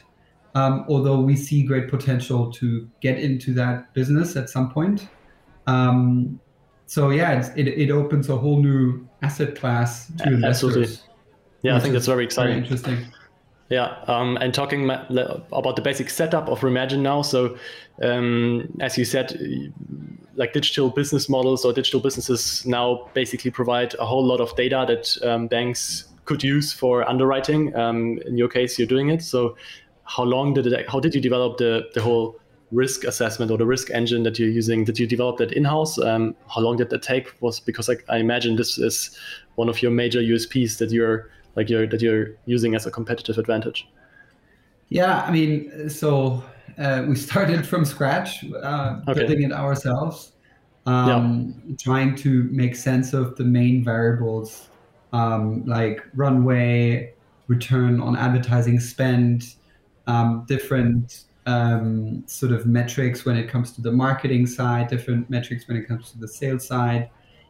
Um, 0.53 0.85
although 0.87 1.19
we 1.19 1.35
see 1.35 1.63
great 1.63 1.89
potential 1.89 2.49
to 2.53 2.89
get 3.01 3.19
into 3.19 3.53
that 3.55 3.93
business 3.93 4.37
at 4.37 4.49
some 4.49 4.71
point. 4.71 5.09
Um, 5.67 6.39
so 6.85 7.09
yeah, 7.09 7.51
it, 7.57 7.67
it 7.67 7.91
opens 7.91 8.29
a 8.29 8.37
whole 8.37 8.61
new 8.61 9.05
asset 9.21 9.55
class 9.55 10.07
to 10.19 10.27
investors. 10.27 10.77
Absolutely. 10.77 10.97
Yeah, 11.63 11.75
I 11.75 11.79
think 11.79 11.93
that's 11.93 12.05
very 12.05 12.23
exciting. 12.23 12.51
Very 12.51 12.63
interesting. 12.63 13.05
Yeah, 13.69 13.97
um, 14.07 14.37
and 14.37 14.53
talking 14.53 14.83
about 14.85 15.07
the 15.09 15.81
basic 15.81 16.11
setup 16.11 16.49
of 16.49 16.59
Remagine 16.59 16.99
now. 16.99 17.23
So, 17.23 17.57
um, 18.01 18.71
as 18.79 18.95
you 18.95 19.05
said, 19.05 19.39
like 20.35 20.53
digital 20.53 20.89
business 20.89 21.29
models 21.29 21.65
or 21.65 21.73
digital 21.73 21.99
businesses 21.99 22.63
now 22.67 23.09
basically 23.15 23.49
provide 23.49 23.95
a 23.95 24.05
whole 24.05 24.23
lot 24.23 24.39
of 24.39 24.55
data 24.55 24.85
that 24.87 25.17
um, 25.27 25.47
banks 25.47 26.05
could 26.25 26.43
use 26.43 26.71
for 26.71 27.07
underwriting. 27.09 27.75
Um, 27.75 28.19
in 28.27 28.37
your 28.37 28.49
case, 28.49 28.77
you're 28.77 28.87
doing 28.87 29.09
it. 29.09 29.23
So, 29.23 29.57
how 30.03 30.23
long 30.23 30.53
did 30.53 30.67
it? 30.67 30.87
How 30.87 30.99
did 30.99 31.15
you 31.15 31.21
develop 31.21 31.57
the 31.57 31.89
the 31.95 32.03
whole 32.03 32.39
risk 32.71 33.03
assessment 33.03 33.49
or 33.49 33.57
the 33.57 33.65
risk 33.65 33.89
engine 33.89 34.21
that 34.23 34.37
you're 34.37 34.49
using? 34.49 34.83
Did 34.83 34.99
you 34.99 35.07
develop 35.07 35.37
that 35.37 35.51
in 35.53 35.63
house? 35.63 35.97
Um, 35.97 36.35
how 36.53 36.61
long 36.61 36.77
did 36.77 36.91
that 36.91 37.01
take? 37.01 37.33
Was 37.41 37.59
because 37.59 37.89
I, 37.89 37.95
I 38.09 38.17
imagine 38.17 38.57
this 38.57 38.77
is 38.77 39.17
one 39.55 39.69
of 39.69 39.81
your 39.81 39.89
major 39.89 40.19
USPs 40.19 40.77
that 40.77 40.91
you're 40.91 41.31
like 41.55 41.69
you're 41.69 41.87
that 41.87 42.01
you're 42.01 42.35
using 42.45 42.75
as 42.75 42.85
a 42.85 42.91
competitive 42.91 43.37
advantage? 43.37 43.87
Yeah, 44.89 45.21
I 45.21 45.31
mean, 45.31 45.89
so 45.89 46.43
uh, 46.77 47.03
we 47.07 47.15
started 47.27 47.65
from 47.65 47.85
scratch, 47.85 48.43
uh, 48.63 48.99
okay. 49.07 49.19
building 49.19 49.43
it 49.43 49.51
ourselves. 49.51 50.33
um, 50.85 51.63
yeah. 51.67 51.75
trying 51.79 52.15
to 52.15 52.43
make 52.51 52.75
sense 52.75 53.13
of 53.13 53.35
the 53.37 53.43
main 53.43 53.83
variables 53.83 54.67
um, 55.15 55.63
like 55.65 56.05
runway, 56.13 57.13
return 57.47 58.01
on 58.01 58.15
advertising 58.17 58.79
spend, 58.79 59.55
um, 60.07 60.45
different 60.47 61.23
um, 61.45 62.23
sort 62.27 62.51
of 62.51 62.65
metrics 62.65 63.25
when 63.25 63.37
it 63.37 63.47
comes 63.47 63.71
to 63.73 63.81
the 63.81 63.91
marketing 63.91 64.45
side, 64.45 64.87
different 64.87 65.29
metrics 65.29 65.67
when 65.67 65.77
it 65.77 65.87
comes 65.87 66.11
to 66.11 66.19
the 66.19 66.27
sales 66.27 66.67
side. 66.67 67.09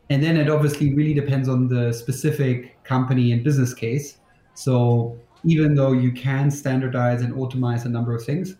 And 0.10 0.24
then 0.24 0.38
it 0.38 0.50
obviously 0.50 0.94
really 0.94 1.14
depends 1.14 1.50
on 1.50 1.68
the 1.68 1.92
specific 1.92 2.84
company 2.84 3.32
and 3.32 3.44
business 3.44 3.74
case. 3.74 4.18
So 4.54 5.18
even 5.44 5.76
though 5.76 5.94
you 5.94 6.12
can 6.12 6.52
standardize 6.52 7.22
and 7.22 7.34
automate 7.34 7.86
a 7.86 7.90
number 7.90 8.16
of 8.16 8.24
things, 8.24 8.56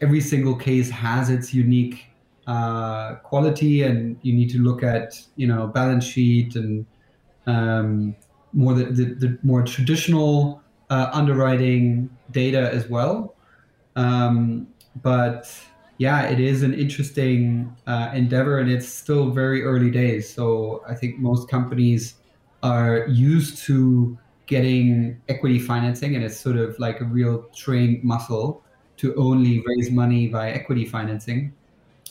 every 0.00 0.20
single 0.20 0.54
case 0.56 0.90
has 0.90 1.30
its 1.30 1.52
unique 1.54 2.06
uh, 2.46 3.16
quality, 3.16 3.82
and 3.82 4.16
you 4.22 4.32
need 4.32 4.50
to 4.50 4.58
look 4.58 4.82
at 4.82 5.20
you 5.36 5.46
know 5.46 5.66
balance 5.66 6.04
sheet 6.04 6.56
and 6.56 6.86
um, 7.46 8.14
more 8.52 8.74
the, 8.74 8.84
the, 8.84 9.04
the, 9.14 9.38
more 9.42 9.62
traditional 9.62 10.60
uh, 10.90 11.10
underwriting 11.12 12.10
data 12.32 12.72
as 12.72 12.88
well. 12.88 13.34
Um, 13.96 14.66
but 15.02 15.52
yeah, 16.00 16.22
it 16.22 16.40
is 16.40 16.62
an 16.62 16.72
interesting 16.72 17.76
uh, 17.86 18.10
endeavor, 18.14 18.58
and 18.58 18.70
it's 18.70 18.88
still 18.88 19.28
very 19.32 19.62
early 19.62 19.90
days. 19.90 20.32
So 20.32 20.82
I 20.88 20.94
think 20.94 21.18
most 21.18 21.50
companies 21.50 22.14
are 22.62 23.06
used 23.06 23.58
to 23.64 24.18
getting 24.46 25.20
equity 25.28 25.58
financing, 25.58 26.14
and 26.14 26.24
it's 26.24 26.40
sort 26.40 26.56
of 26.56 26.78
like 26.78 27.02
a 27.02 27.04
real 27.04 27.42
trained 27.54 28.02
muscle 28.02 28.64
to 28.96 29.14
only 29.16 29.62
raise 29.66 29.90
money 29.90 30.26
by 30.26 30.52
equity 30.52 30.86
financing. 30.86 31.52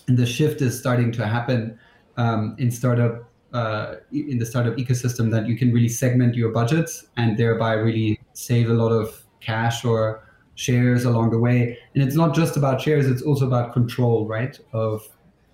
And 0.07 0.15
the 0.15 0.25
shift 0.27 0.61
is 0.61 0.77
starting 0.77 1.11
to 1.13 1.25
happen 1.25 1.79
um, 2.15 2.55
in 2.59 2.69
startup 2.69 3.27
uh, 3.53 3.95
in 4.11 4.37
the 4.37 4.45
startup 4.45 4.75
ecosystem 4.75 5.31
that 5.31 5.47
you 5.47 5.57
can 5.57 5.73
really 5.73 5.89
segment 5.89 6.35
your 6.35 6.51
budgets 6.51 7.07
and 7.17 7.39
thereby 7.39 7.73
really 7.73 8.19
save 8.33 8.69
a 8.69 8.73
lot 8.73 8.91
of 8.91 9.25
cash 9.39 9.83
or 9.83 10.28
shares 10.59 11.05
along 11.05 11.29
the 11.29 11.39
way. 11.39 11.77
And 11.93 12.03
it's 12.03 12.15
not 12.15 12.35
just 12.35 12.57
about 12.57 12.81
shares; 12.81 13.07
it's 13.07 13.21
also 13.21 13.47
about 13.47 13.71
control, 13.73 14.27
right? 14.27 14.59
Of 14.73 15.07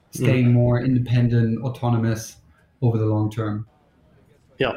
staying 0.09 0.47
mm. 0.47 0.53
more 0.53 0.81
independent, 0.81 1.61
autonomous 1.61 2.37
over 2.81 2.97
the 2.97 3.05
long 3.05 3.29
term. 3.29 3.67
Yeah, 4.57 4.71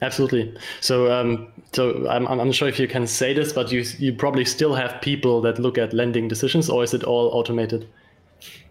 Absolutely. 0.00 0.56
So, 0.80 1.10
um, 1.12 1.48
so 1.72 2.08
I'm, 2.08 2.26
I'm 2.28 2.38
not 2.38 2.54
sure 2.54 2.68
if 2.68 2.78
you 2.78 2.86
can 2.86 3.06
say 3.06 3.34
this, 3.34 3.52
but 3.52 3.72
you 3.72 3.84
you 3.98 4.12
probably 4.12 4.44
still 4.44 4.74
have 4.74 5.00
people 5.00 5.40
that 5.42 5.58
look 5.58 5.76
at 5.76 5.92
lending 5.92 6.28
decisions, 6.28 6.70
or 6.70 6.84
is 6.84 6.94
it 6.94 7.02
all 7.02 7.30
automated? 7.32 7.88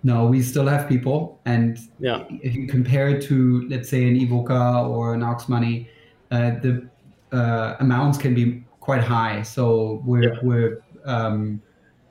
No, 0.04 0.26
we 0.26 0.42
still 0.42 0.68
have 0.68 0.88
people, 0.88 1.38
and 1.46 1.78
yeah. 2.00 2.24
if 2.42 2.56
you 2.56 2.66
compare 2.68 3.10
it 3.10 3.22
to, 3.24 3.68
let's 3.68 3.90
say, 3.90 4.08
an 4.08 4.16
iwoca 4.16 4.88
or 4.88 5.14
an 5.14 5.20
auxmoney, 5.20 5.88
uh, 6.32 6.52
the 6.62 6.88
uh, 7.34 7.76
amounts 7.82 8.18
can 8.18 8.34
be 8.34 8.64
quite 8.88 9.03
high. 9.03 9.44
So 9.44 10.01
we're 10.06 10.34
yeah. 10.34 10.39
we're 10.41 10.82
um, 11.03 11.62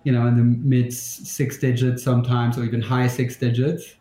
you 0.05 0.13
know 0.13 0.27
in 0.27 0.37
the 0.37 0.45
mid 0.45 0.93
six 0.93 1.57
digits 1.57 2.03
sometimes, 2.03 2.59
or 2.59 2.65
even 2.65 2.83
high 2.83 3.09
six 3.09 3.37
digits, 3.37 3.95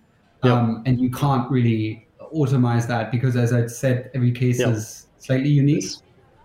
um, 0.43 0.83
and 0.85 0.99
you 0.99 1.09
can't 1.09 1.49
really 1.49 2.05
automate 2.35 2.85
that 2.87 3.11
because, 3.11 3.37
as 3.37 3.53
I 3.53 3.67
said, 3.67 4.11
every 4.13 4.33
case 4.33 4.59
is 4.59 5.07
slightly 5.19 5.49
unique. 5.49 5.85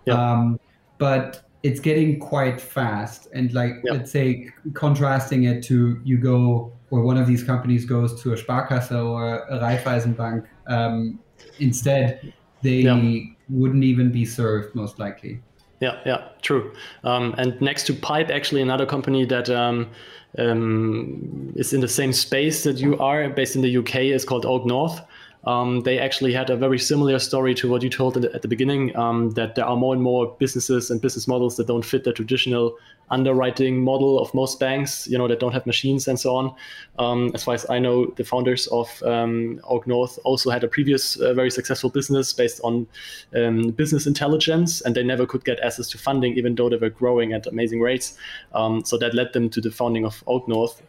Yeah. 0.05 0.13
Um, 0.13 0.59
but 0.97 1.43
it's 1.63 1.81
getting 1.81 2.17
quite 2.17 2.61
fast. 2.61 3.27
And 3.33 3.53
like, 3.53 3.73
yeah. 3.83 3.93
let's 3.93 4.11
say, 4.11 4.49
contrasting 4.73 5.43
it 5.43 5.61
to 5.65 5.99
you 6.03 6.17
go, 6.17 6.71
or 6.91 7.01
one 7.01 7.17
of 7.17 7.27
these 7.27 7.43
companies 7.43 7.83
goes 7.85 8.21
to 8.23 8.33
a 8.33 8.37
Sparkasse 8.37 8.91
or 8.91 9.43
a 9.49 9.59
Raiffeisenbank, 9.59 10.47
um, 10.67 11.19
instead, 11.59 12.33
they 12.61 12.81
yeah. 12.81 13.19
wouldn't 13.49 13.83
even 13.83 14.11
be 14.11 14.25
served 14.25 14.73
most 14.75 14.97
likely. 14.97 15.41
Yeah, 15.81 15.99
yeah, 16.05 16.27
true. 16.43 16.73
Um, 17.03 17.33
and 17.39 17.59
next 17.59 17.87
to 17.87 17.93
Pipe, 17.93 18.29
actually, 18.29 18.61
another 18.61 18.85
company 18.85 19.25
that 19.25 19.49
um, 19.49 19.89
um, 20.37 21.51
is 21.55 21.73
in 21.73 21.81
the 21.81 21.87
same 21.87 22.13
space 22.13 22.63
that 22.63 22.77
you 22.77 22.97
are, 22.99 23.27
based 23.29 23.55
in 23.55 23.63
the 23.63 23.77
UK, 23.77 23.95
is 23.95 24.23
called 24.23 24.45
OakNorth 24.45 25.03
um, 25.45 25.81
they 25.81 25.99
actually 25.99 26.33
had 26.33 26.49
a 26.49 26.55
very 26.55 26.77
similar 26.77 27.19
story 27.19 27.55
to 27.55 27.69
what 27.69 27.81
you 27.81 27.89
told 27.89 28.23
at 28.23 28.41
the 28.41 28.47
beginning 28.47 28.95
um, 28.95 29.31
that 29.31 29.55
there 29.55 29.65
are 29.65 29.75
more 29.75 29.93
and 29.93 30.03
more 30.03 30.35
businesses 30.39 30.91
and 30.91 31.01
business 31.01 31.27
models 31.27 31.57
that 31.57 31.67
don't 31.67 31.85
fit 31.85 32.03
the 32.03 32.13
traditional 32.13 32.77
underwriting 33.09 33.83
model 33.83 34.19
of 34.19 34.33
most 34.33 34.59
banks, 34.59 35.07
you 35.07 35.17
know, 35.17 35.27
that 35.27 35.39
don't 35.39 35.51
have 35.51 35.65
machines 35.65 36.07
and 36.07 36.19
so 36.19 36.35
on. 36.35 36.55
Um, 36.97 37.31
as 37.33 37.43
far 37.43 37.53
as 37.53 37.69
I 37.69 37.77
know, 37.77 38.05
the 38.05 38.23
founders 38.23 38.67
of 38.67 38.87
um, 39.03 39.59
OakNorth 39.69 40.17
also 40.23 40.49
had 40.49 40.63
a 40.63 40.67
previous 40.67 41.17
uh, 41.17 41.33
very 41.33 41.51
successful 41.51 41.89
business 41.89 42.31
based 42.31 42.61
on 42.63 42.87
um, 43.35 43.71
business 43.71 44.07
intelligence, 44.07 44.79
and 44.81 44.95
they 44.95 45.03
never 45.03 45.25
could 45.25 45.43
get 45.43 45.59
access 45.59 45.89
to 45.89 45.97
funding, 45.97 46.37
even 46.37 46.55
though 46.55 46.69
they 46.69 46.77
were 46.77 46.89
growing 46.89 47.33
at 47.33 47.45
amazing 47.47 47.81
rates. 47.81 48.17
Um, 48.53 48.85
so 48.85 48.97
that 48.97 49.13
led 49.13 49.33
them 49.33 49.49
to 49.49 49.59
the 49.61 49.71
founding 49.71 50.05
of 50.05 50.23
OakNorth. 50.25 50.81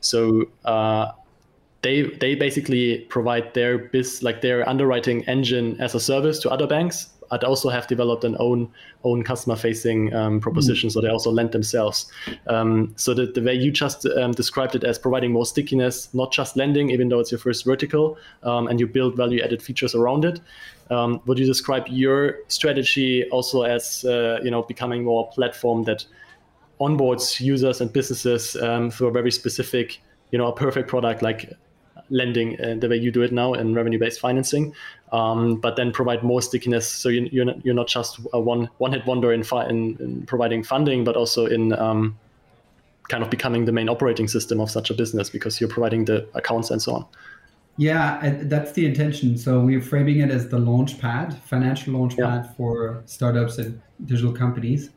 so 0.00 0.48
uh, 0.64 1.12
they 1.82 2.02
they 2.02 2.34
basically 2.34 2.98
provide 3.08 3.54
their 3.54 3.78
biz 3.78 4.22
like 4.22 4.40
their 4.40 4.68
underwriting 4.68 5.24
engine 5.24 5.80
as 5.80 5.94
a 5.94 6.00
service 6.00 6.38
to 6.40 6.50
other 6.50 6.66
banks 6.66 7.10
but 7.30 7.44
also 7.44 7.68
have 7.68 7.86
developed 7.86 8.24
an 8.24 8.36
own 8.40 8.68
own 9.04 9.22
customer 9.22 9.56
facing 9.56 10.12
um, 10.12 10.40
proposition. 10.40 10.88
Mm. 10.88 10.92
so 10.92 11.00
they 11.00 11.08
also 11.08 11.30
lend 11.30 11.52
themselves. 11.52 12.10
Um, 12.48 12.92
so 12.96 13.14
the, 13.14 13.26
the 13.26 13.40
way 13.40 13.54
you 13.54 13.70
just 13.70 14.04
um, 14.04 14.32
described 14.32 14.74
it 14.74 14.84
as 14.84 14.98
providing 14.98 15.32
more 15.32 15.46
stickiness 15.46 16.12
not 16.12 16.32
just 16.32 16.56
lending 16.56 16.90
even 16.90 17.08
though 17.08 17.20
it's 17.20 17.30
your 17.30 17.38
first 17.38 17.64
vertical 17.64 18.18
um, 18.42 18.66
and 18.66 18.80
you 18.80 18.86
build 18.86 19.16
value 19.16 19.40
added 19.42 19.62
features 19.62 19.94
around 19.94 20.24
it. 20.24 20.40
Um, 20.90 21.20
would 21.26 21.38
you 21.38 21.46
describe 21.46 21.86
your 21.86 22.38
strategy 22.48 23.28
also 23.30 23.62
as 23.62 24.04
uh, 24.04 24.40
you 24.42 24.50
know 24.50 24.62
becoming 24.62 25.04
more 25.04 25.30
platform 25.30 25.84
that 25.84 26.04
onboards 26.80 27.40
users 27.40 27.80
and 27.80 27.92
businesses 27.92 28.56
um, 28.56 28.90
through 28.90 29.08
a 29.08 29.12
very 29.12 29.30
specific 29.30 30.00
you 30.32 30.38
know 30.38 30.48
a 30.48 30.52
perfect 30.54 30.88
product 30.88 31.22
like 31.22 31.52
lending 32.10 32.60
uh, 32.60 32.74
the 32.78 32.88
way 32.88 32.96
you 32.96 33.10
do 33.10 33.22
it 33.22 33.32
now 33.32 33.54
in 33.54 33.74
revenue-based 33.74 34.20
financing, 34.20 34.74
um, 35.12 35.56
but 35.56 35.76
then 35.76 35.92
provide 35.92 36.22
more 36.22 36.42
stickiness. 36.42 36.88
So 36.88 37.08
you, 37.08 37.28
you're 37.32 37.44
not, 37.44 37.64
you're 37.64 37.74
not 37.74 37.88
just 37.88 38.20
a 38.32 38.40
one 38.40 38.68
one-hit 38.78 39.06
wonder 39.06 39.32
in, 39.32 39.42
fi- 39.42 39.68
in, 39.68 39.96
in, 40.00 40.26
providing 40.26 40.62
funding, 40.62 41.04
but 41.04 41.16
also 41.16 41.46
in 41.46 41.72
um, 41.72 42.18
kind 43.08 43.22
of 43.22 43.30
becoming 43.30 43.64
the 43.64 43.72
main 43.72 43.88
operating 43.88 44.28
system 44.28 44.60
of 44.60 44.70
such 44.70 44.90
a 44.90 44.94
business 44.94 45.30
because 45.30 45.60
you're 45.60 45.70
providing 45.70 46.04
the 46.04 46.28
accounts 46.34 46.70
and 46.70 46.82
so 46.82 46.94
on. 46.94 47.06
Yeah, 47.76 48.34
that's 48.42 48.72
the 48.72 48.84
intention. 48.84 49.38
So 49.38 49.60
we're 49.60 49.80
framing 49.80 50.20
it 50.20 50.30
as 50.30 50.48
the 50.48 50.58
launch 50.58 50.98
pad, 50.98 51.34
financial 51.44 51.94
launch 51.94 52.14
yeah. 52.18 52.26
pad 52.26 52.54
for 52.56 53.02
startups 53.06 53.58
and 53.58 53.80
digital 54.04 54.32
companies. 54.32 54.90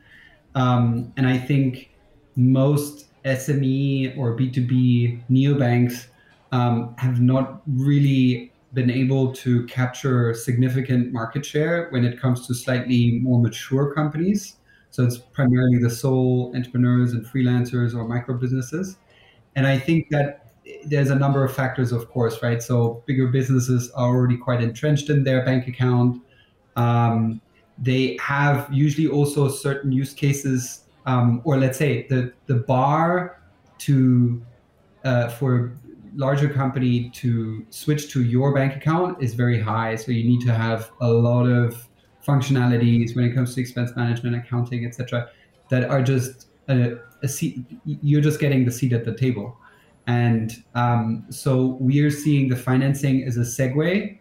Um, 0.55 1.13
and 1.15 1.27
I 1.27 1.37
think 1.37 1.91
most 2.35 3.05
SME 3.23 4.17
or 4.17 4.35
B2B 4.35 5.21
neobanks 5.31 6.07
um, 6.53 6.95
have 6.99 7.19
not 7.19 7.63
really 7.67 8.53
been 8.73 8.89
able 8.89 9.33
to 9.33 9.65
capture 9.65 10.33
significant 10.35 11.11
market 11.11 11.43
share 11.43 11.89
when 11.89 12.05
it 12.05 12.19
comes 12.21 12.45
to 12.47 12.53
slightly 12.53 13.19
more 13.21 13.41
mature 13.41 13.93
companies. 13.93 14.57
So 14.91 15.03
it's 15.03 15.17
primarily 15.17 15.79
the 15.79 15.89
sole 15.89 16.53
entrepreneurs 16.55 17.13
and 17.13 17.25
freelancers 17.25 17.95
or 17.95 18.07
micro 18.07 18.37
businesses. 18.37 18.97
And 19.55 19.65
I 19.65 19.79
think 19.79 20.09
that 20.09 20.53
there's 20.85 21.09
a 21.09 21.15
number 21.15 21.43
of 21.43 21.53
factors, 21.53 21.91
of 21.91 22.09
course, 22.11 22.43
right? 22.43 22.61
So 22.61 23.03
bigger 23.07 23.27
businesses 23.27 23.89
are 23.91 24.07
already 24.07 24.37
quite 24.37 24.61
entrenched 24.61 25.09
in 25.09 25.23
their 25.23 25.43
bank 25.43 25.67
account. 25.67 26.21
Um, 26.75 27.41
they 27.79 28.15
have 28.21 28.71
usually 28.71 29.07
also 29.07 29.49
certain 29.49 29.91
use 29.91 30.13
cases, 30.13 30.85
um, 31.07 31.41
or 31.43 31.57
let's 31.57 31.79
say 31.79 32.07
the 32.07 32.31
the 32.45 32.55
bar 32.55 33.41
to 33.79 34.41
uh, 35.03 35.29
for 35.29 35.73
larger 36.15 36.49
company 36.49 37.09
to 37.11 37.65
switch 37.69 38.11
to 38.13 38.23
your 38.23 38.53
bank 38.53 38.75
account 38.75 39.21
is 39.21 39.33
very 39.33 39.59
high. 39.59 39.95
So 39.95 40.11
you 40.11 40.23
need 40.23 40.41
to 40.45 40.53
have 40.53 40.91
a 41.01 41.07
lot 41.07 41.45
of 41.45 41.87
functionalities 42.25 43.15
when 43.15 43.25
it 43.25 43.33
comes 43.33 43.55
to 43.55 43.61
expense 43.61 43.91
management, 43.95 44.35
accounting, 44.35 44.85
etc., 44.85 45.29
that 45.69 45.85
are 45.85 46.01
just 46.01 46.47
a, 46.69 46.97
a, 47.21 47.27
seat. 47.27 47.65
You're 47.85 48.21
just 48.21 48.39
getting 48.39 48.65
the 48.65 48.71
seat 48.71 48.93
at 48.93 49.05
the 49.05 49.15
table, 49.15 49.57
and 50.07 50.63
um, 50.75 51.25
so 51.29 51.77
we 51.79 51.99
are 52.01 52.11
seeing 52.11 52.49
the 52.49 52.55
financing 52.55 53.23
as 53.23 53.37
a 53.37 53.41
segue 53.41 54.19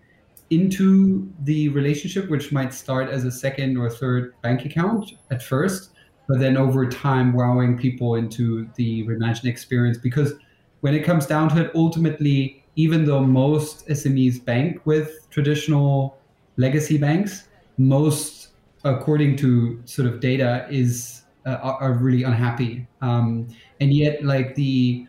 into 0.51 1.33
the 1.45 1.69
relationship, 1.71 2.29
which 2.29 2.53
might 2.53 2.75
start 2.75 3.09
as 3.09 3.25
a 3.25 3.31
second 3.31 3.77
or 3.77 3.89
third 3.89 4.35
bank 4.43 4.65
account 4.65 5.13
at 5.31 5.43
first, 5.43 5.91
but 6.29 6.39
then 6.39 6.57
over 6.57 6.87
time, 6.89 7.33
wowing 7.33 7.79
people 7.79 8.17
into 8.17 8.69
the 8.75 9.03
Remagine 9.05 9.47
experience 9.47 9.99
because 9.99 10.35
when 10.83 10.95
it 10.95 11.05
comes 11.05 11.27
down 11.27 11.49
to 11.49 11.65
it, 11.65 11.73
ultimately, 11.75 12.63
even 12.77 13.05
though 13.05 13.21
most 13.21 13.89
SMEs 13.89 14.45
bank 14.45 14.81
with 14.85 15.29
traditional 15.31 16.19
legacy 16.57 16.99
banks, 16.99 17.49
most, 17.79 18.49
according 18.85 19.37
to 19.37 19.81
sort 19.85 20.07
of 20.07 20.21
data, 20.21 20.67
is 20.71 21.23
uh, 21.47 21.57
are 21.81 21.95
really 21.95 22.23
unhappy. 22.23 22.87
Um, 23.01 23.49
and 23.81 23.93
yet, 23.93 24.25
like 24.25 24.55
the 24.55 25.07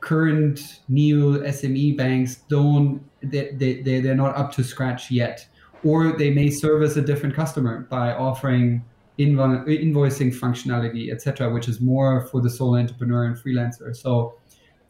current 0.00 0.80
neo 0.88 1.38
SME 1.40 1.96
banks 1.96 2.36
don't 2.48 3.02
they, 3.22 3.50
they, 3.52 4.00
they're 4.00 4.14
not 4.14 4.36
up 4.36 4.52
to 4.52 4.62
scratch 4.62 5.10
yet 5.10 5.44
or 5.84 6.12
they 6.12 6.30
may 6.30 6.48
service 6.48 6.96
a 6.96 7.02
different 7.02 7.34
customer 7.34 7.88
by 7.90 8.12
offering 8.12 8.84
invo- 9.18 9.66
invoicing 9.66 10.32
functionality 10.32 11.12
etc 11.12 11.50
which 11.50 11.66
is 11.66 11.80
more 11.80 12.26
for 12.28 12.40
the 12.40 12.48
sole 12.48 12.76
entrepreneur 12.76 13.24
and 13.24 13.36
freelancer 13.36 13.96
so 13.96 14.38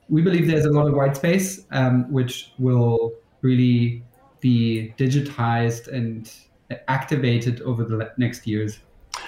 we 0.09 0.23
believe 0.23 0.47
there's 0.47 0.65
a 0.65 0.71
lot 0.71 0.87
of 0.87 0.95
white 0.95 1.17
space 1.17 1.65
um, 1.73 2.11
which 2.13 2.53
will 2.59 3.13
really 3.43 4.03
be 4.41 4.95
digitized 4.99 5.89
and 5.89 6.33
activated 6.89 7.61
over 7.63 7.85
the 7.85 8.13
next 8.17 8.47
years. 8.47 8.79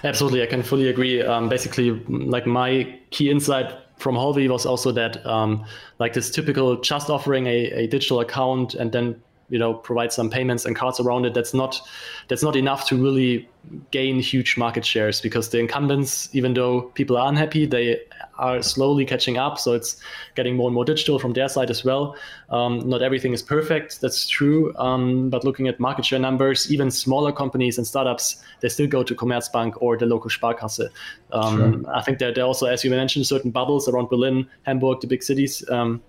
Absolutely 0.05 0.43
i 0.43 0.47
can 0.47 0.62
fully 0.62 0.88
agree. 0.88 1.23
Um, 1.23 1.49
basically 1.49 1.93
like 2.09 2.47
my 2.47 2.99
key 3.11 3.31
insight 3.31 3.73
from 3.97 4.14
Holvi 4.14 4.49
was 4.49 4.64
also 4.64 4.93
that 4.93 5.25
um, 5.27 5.64
like 5.99 6.12
this 6.12 6.31
typical 6.31 6.81
just 6.81 7.11
offering 7.11 7.47
a, 7.47 7.71
a 7.73 7.87
digital 7.88 8.21
account 8.21 8.75
and 8.75 8.93
then 8.93 9.21
you 9.49 9.59
know 9.59 9.75
provide 9.75 10.13
some 10.13 10.29
payments 10.29 10.65
and 10.65 10.77
cards 10.77 11.01
around 11.01 11.25
it 11.25 11.35
that's 11.35 11.55
not 11.55 11.81
that's 12.29 12.43
not 12.43 12.57
enough 12.57 12.87
to 12.87 13.03
really 13.03 13.49
gain 13.91 14.21
huge 14.21 14.57
market 14.57 14.85
shares 14.85 15.21
because 15.21 15.51
the 15.51 15.59
incumbents 15.59 16.29
even 16.35 16.55
though 16.55 16.83
people 16.95 17.17
are 17.17 17.29
unhappy 17.29 17.67
they 17.67 17.99
are 18.39 18.63
slowly 18.63 19.05
catching 19.05 19.37
up. 19.37 19.59
So 19.59 19.73
it's 19.73 19.97
getting 20.35 20.57
more 20.57 20.69
and 20.69 20.75
more 20.75 20.85
digital 20.85 21.19
from 21.19 21.33
their 21.33 21.49
side 21.49 21.71
as 21.71 21.85
well. 21.85 22.17
Um, 22.51 22.89
not 22.89 23.03
everything 23.03 23.33
is 23.33 23.43
perfect 23.43 24.01
that's 24.01 24.29
true. 24.29 24.75
Um, 24.77 25.29
but 25.29 25.45
looking 25.45 25.69
at 25.69 25.81
market 25.81 26.05
share 26.05 26.19
numbers 26.19 26.71
even 26.71 26.91
smaller 26.91 27.33
companies 27.33 27.79
and 27.79 27.87
startups 27.87 28.43
they 28.61 28.69
still 28.69 28.87
go 28.87 29.03
to 29.03 29.15
commerzbank 29.15 29.75
or 29.81 29.97
the 29.97 30.07
local 30.07 30.31
sparkasse. 30.31 30.89
Um, 31.33 31.83
sure. 31.85 31.95
i 31.95 32.03
think 32.03 32.19
that 32.19 32.35
there 32.35 32.45
are 32.45 32.47
also 32.47 32.67
as 32.67 32.85
you 32.85 32.91
mentioned 32.91 33.27
certain 33.27 33.51
bubbles 33.51 33.89
around 33.89 34.09
berlin 34.09 34.49
hamburg 34.63 35.01
the 35.01 35.07
big 35.07 35.23
cities 35.23 35.69
um, 35.69 36.03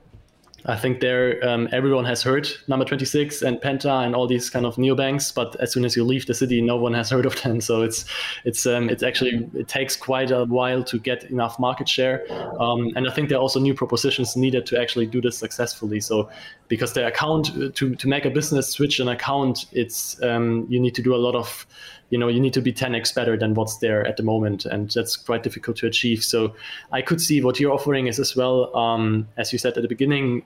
I 0.69 0.75
think 0.75 0.99
there 0.99 1.43
um, 1.47 1.67
everyone 1.71 2.05
has 2.05 2.21
heard 2.21 2.43
Number26 2.67 3.41
and 3.41 3.59
Penta 3.59 4.05
and 4.05 4.15
all 4.15 4.27
these 4.27 4.51
kind 4.51 4.67
of 4.67 4.75
neobanks, 4.75 5.33
but 5.33 5.55
as 5.59 5.71
soon 5.71 5.83
as 5.83 5.95
you 5.95 6.03
leave 6.03 6.27
the 6.27 6.35
city, 6.35 6.61
no 6.61 6.77
one 6.77 6.93
has 6.93 7.09
heard 7.13 7.25
of 7.25 7.41
them. 7.41 7.59
So 7.59 7.81
it's 7.81 8.05
it's 8.45 8.65
um, 8.67 8.87
it's 8.89 9.01
actually 9.01 9.49
it 9.55 9.67
takes 9.67 9.95
quite 9.95 10.29
a 10.29 10.45
while 10.45 10.83
to 10.83 10.99
get 10.99 11.23
enough 11.25 11.59
market 11.59 11.89
share, 11.89 12.23
um, 12.59 12.91
and 12.95 13.07
I 13.07 13.11
think 13.11 13.29
there 13.29 13.39
are 13.39 13.41
also 13.41 13.59
new 13.59 13.73
propositions 13.73 14.35
needed 14.35 14.67
to 14.67 14.79
actually 14.79 15.07
do 15.07 15.21
this 15.21 15.37
successfully. 15.37 15.99
So 15.99 16.29
because 16.67 16.93
the 16.93 17.07
account 17.07 17.75
to 17.75 17.95
to 17.95 18.07
make 18.07 18.25
a 18.25 18.29
business 18.29 18.69
switch 18.69 18.99
an 18.99 19.07
account, 19.07 19.65
it's 19.71 20.21
um, 20.21 20.67
you 20.69 20.79
need 20.79 20.93
to 20.95 21.01
do 21.01 21.15
a 21.15 21.17
lot 21.17 21.33
of 21.33 21.65
you 22.09 22.17
know 22.17 22.27
you 22.27 22.39
need 22.39 22.53
to 22.53 22.61
be 22.61 22.73
10x 22.73 23.13
better 23.13 23.37
than 23.37 23.53
what's 23.53 23.77
there 23.77 24.05
at 24.05 24.17
the 24.17 24.23
moment 24.23 24.65
and 24.65 24.89
that's 24.91 25.15
quite 25.15 25.43
difficult 25.43 25.77
to 25.77 25.87
achieve. 25.87 26.23
So 26.23 26.55
i 26.91 27.01
could 27.01 27.21
see 27.21 27.41
what 27.41 27.59
you're 27.59 27.73
offering 27.73 28.07
is 28.07 28.19
as 28.19 28.35
well 28.35 28.75
um, 28.75 29.27
as 29.37 29.53
you 29.53 29.59
said 29.59 29.77
at 29.77 29.81
the 29.81 29.87
beginning 29.87 30.43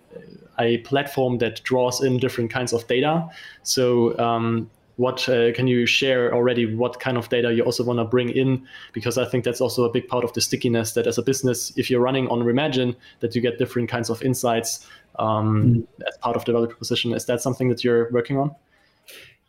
a 0.60 0.78
platform 0.80 1.40
that 1.40 1.64
draws 1.64 2.04
in 2.04 2.18
different 2.18 2.52
kinds 2.52 2.74
of 2.74 2.86
data. 2.88 3.28
So 3.64 4.18
um, 4.20 4.70
what 4.98 5.28
uh, 5.28 5.52
can 5.54 5.66
you 5.68 5.86
share 5.86 6.34
already 6.34 6.76
what 6.76 7.00
kind 7.00 7.18
of 7.18 7.28
data 7.30 7.52
you 7.52 7.64
also 7.64 7.84
want 7.84 8.00
to 8.00 8.06
bring 8.06 8.30
in? 8.30 8.68
Because 8.94 9.18
i 9.18 9.26
think 9.26 9.44
that's 9.44 9.62
also 9.62 9.84
a 9.84 9.90
big 9.90 10.08
part 10.08 10.24
of 10.24 10.34
the 10.34 10.42
stickiness 10.42 10.94
that 10.94 11.08
as 11.08 11.18
a 11.18 11.24
business 11.24 11.74
if 11.78 11.90
you're 11.90 12.02
running 12.02 12.28
on 12.28 12.42
Remagine 12.42 12.96
that 13.22 13.36
you 13.36 13.42
get 13.42 13.58
different 13.58 13.90
kinds 13.90 14.10
of 14.10 14.22
insights 14.22 14.88
um, 15.18 15.64
mm. 15.64 16.08
as 16.08 16.18
part 16.18 16.36
of 16.36 16.46
the 16.46 16.52
value 16.52 16.68
proposition 16.68 17.14
is 17.14 17.26
that 17.26 17.42
something 17.42 17.70
that 17.70 17.84
you're 17.84 18.12
working 18.12 18.38
on 18.38 18.56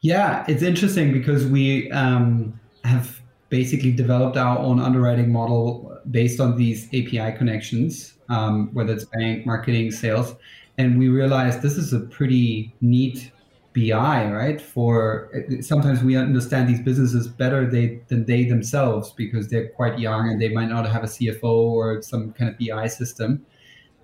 yeah, 0.04 0.44
it's 0.48 0.62
interesting 0.62 1.14
because 1.14 1.46
we 1.46 1.90
um, 1.90 2.60
have 2.84 3.22
basically 3.48 3.90
developed 3.90 4.36
our 4.36 4.58
own 4.58 4.78
underwriting 4.78 5.32
model 5.32 5.98
based 6.10 6.40
on 6.40 6.58
these 6.58 6.88
API 6.88 7.32
connections, 7.38 8.12
um, 8.28 8.68
whether 8.74 8.92
it's 8.92 9.06
bank, 9.06 9.46
marketing, 9.46 9.90
sales. 9.90 10.36
And 10.76 10.98
we 10.98 11.08
realized 11.08 11.62
this 11.62 11.78
is 11.78 11.94
a 11.94 12.00
pretty 12.00 12.74
neat 12.82 13.32
BI, 13.72 14.30
right? 14.30 14.60
For 14.60 15.30
sometimes 15.62 16.04
we 16.04 16.16
understand 16.16 16.68
these 16.68 16.82
businesses 16.82 17.26
better 17.26 17.64
they, 17.64 18.02
than 18.08 18.26
they 18.26 18.44
themselves 18.44 19.10
because 19.12 19.48
they're 19.48 19.70
quite 19.70 19.98
young 19.98 20.28
and 20.28 20.38
they 20.38 20.50
might 20.50 20.68
not 20.68 20.86
have 20.86 21.02
a 21.02 21.06
CFO 21.06 21.44
or 21.44 22.02
some 22.02 22.34
kind 22.34 22.50
of 22.50 22.58
BI 22.58 22.88
system. 22.88 23.46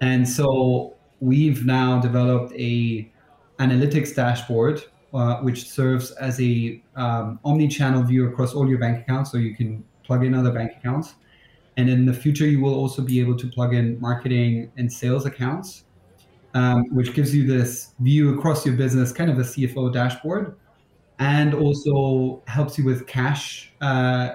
And 0.00 0.26
so 0.26 0.94
we've 1.20 1.66
now 1.66 2.00
developed 2.00 2.54
a 2.54 3.06
analytics 3.58 4.14
dashboard 4.14 4.82
uh, 5.12 5.37
which 5.38 5.68
serves 5.68 6.12
as 6.12 6.40
a 6.40 6.83
um, 6.96 7.40
omni-channel 7.44 8.03
view 8.03 8.29
across 8.29 8.55
all 8.55 8.68
your 8.68 8.79
bank 8.79 9.01
accounts, 9.01 9.33
so 9.33 9.38
you 9.38 9.55
can 9.55 9.85
plug 10.05 10.25
in 10.25 10.35
other 10.35 10.53
bank 10.53 10.73
accounts. 10.79 11.14
And 11.77 11.88
in 11.88 12.05
the 12.07 12.12
future, 12.12 12.46
you 12.46 12.61
will 12.61 12.75
also 12.75 13.03
be 13.03 13.20
able 13.20 13.37
to 13.38 13.49
plug 13.49 13.75
in 13.75 14.01
marketing 14.01 14.70
and 14.77 14.92
sales 14.92 15.27
accounts, 15.27 15.85
um, 16.55 16.85
which 16.94 17.14
gives 17.14 17.35
you 17.35 17.46
this 17.46 17.94
view 18.01 18.38
across 18.38 18.66
your 18.66 18.77
business, 18.77 19.12
kind 19.12 19.31
of 19.31 19.38
a 19.38 19.42
CFO 19.42 19.92
dashboard, 19.92 20.57
and 21.18 21.55
also 21.55 22.42
helps 22.46 22.79
you 22.79 22.85
with 22.85 23.07
cash, 23.07 23.73
uh, 23.81 24.35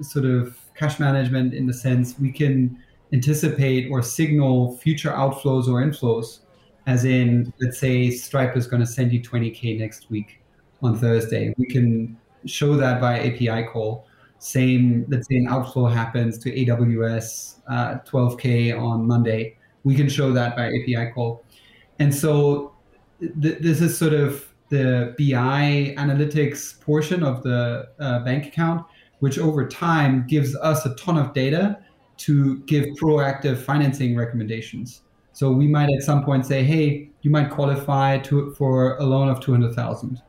sort 0.00 0.24
of 0.24 0.58
cash 0.74 0.98
management 0.98 1.54
in 1.54 1.66
the 1.66 1.74
sense 1.74 2.18
we 2.18 2.30
can 2.30 2.78
anticipate 3.12 3.90
or 3.90 4.02
signal 4.02 4.76
future 4.78 5.10
outflows 5.10 5.68
or 5.68 5.82
inflows 5.82 6.40
as 6.86 7.04
in 7.04 7.52
let's 7.60 7.78
say 7.78 8.10
stripe 8.10 8.56
is 8.56 8.66
going 8.66 8.80
to 8.80 8.86
send 8.86 9.12
you 9.12 9.20
20k 9.20 9.78
next 9.78 10.10
week 10.10 10.40
on 10.82 10.98
thursday. 10.98 11.54
We 11.58 11.66
can 11.66 12.16
show 12.44 12.76
that 12.76 13.00
by 13.00 13.18
api 13.20 13.64
call. 13.64 14.06
Same 14.38 15.04
let's 15.08 15.28
say 15.28 15.36
an 15.36 15.48
outflow 15.48 15.86
happens 15.86 16.38
to 16.38 16.52
aws 16.52 17.60
uh, 17.68 17.98
12k 18.06 18.78
on 18.80 19.06
monday. 19.06 19.56
We 19.84 19.94
can 19.94 20.08
show 20.08 20.32
that 20.32 20.56
by 20.56 20.68
api 20.68 21.12
call. 21.12 21.44
And 21.98 22.14
so 22.14 22.74
th- 23.20 23.58
this 23.60 23.80
is 23.80 23.96
sort 23.96 24.12
of 24.12 24.52
the 24.68 25.14
bi 25.18 25.94
analytics 25.96 26.80
portion 26.80 27.22
of 27.22 27.42
the 27.42 27.88
uh, 27.98 28.20
bank 28.20 28.46
account 28.46 28.84
which 29.20 29.38
over 29.38 29.66
time 29.66 30.26
gives 30.26 30.54
us 30.56 30.84
a 30.84 30.94
ton 30.96 31.16
of 31.16 31.32
data 31.32 31.78
to 32.18 32.58
give 32.60 32.84
proactive 33.00 33.56
financing 33.58 34.16
recommendations 34.16 35.02
so 35.36 35.52
we 35.52 35.66
might 35.66 35.90
at 35.90 36.02
some 36.02 36.24
point 36.24 36.46
say, 36.46 36.64
hey, 36.64 37.10
you 37.20 37.30
might 37.30 37.50
qualify 37.50 38.16
to 38.20 38.54
for 38.54 38.96
a 38.96 39.04
loan 39.04 39.28
of 39.28 39.38
200,000. 39.38 40.22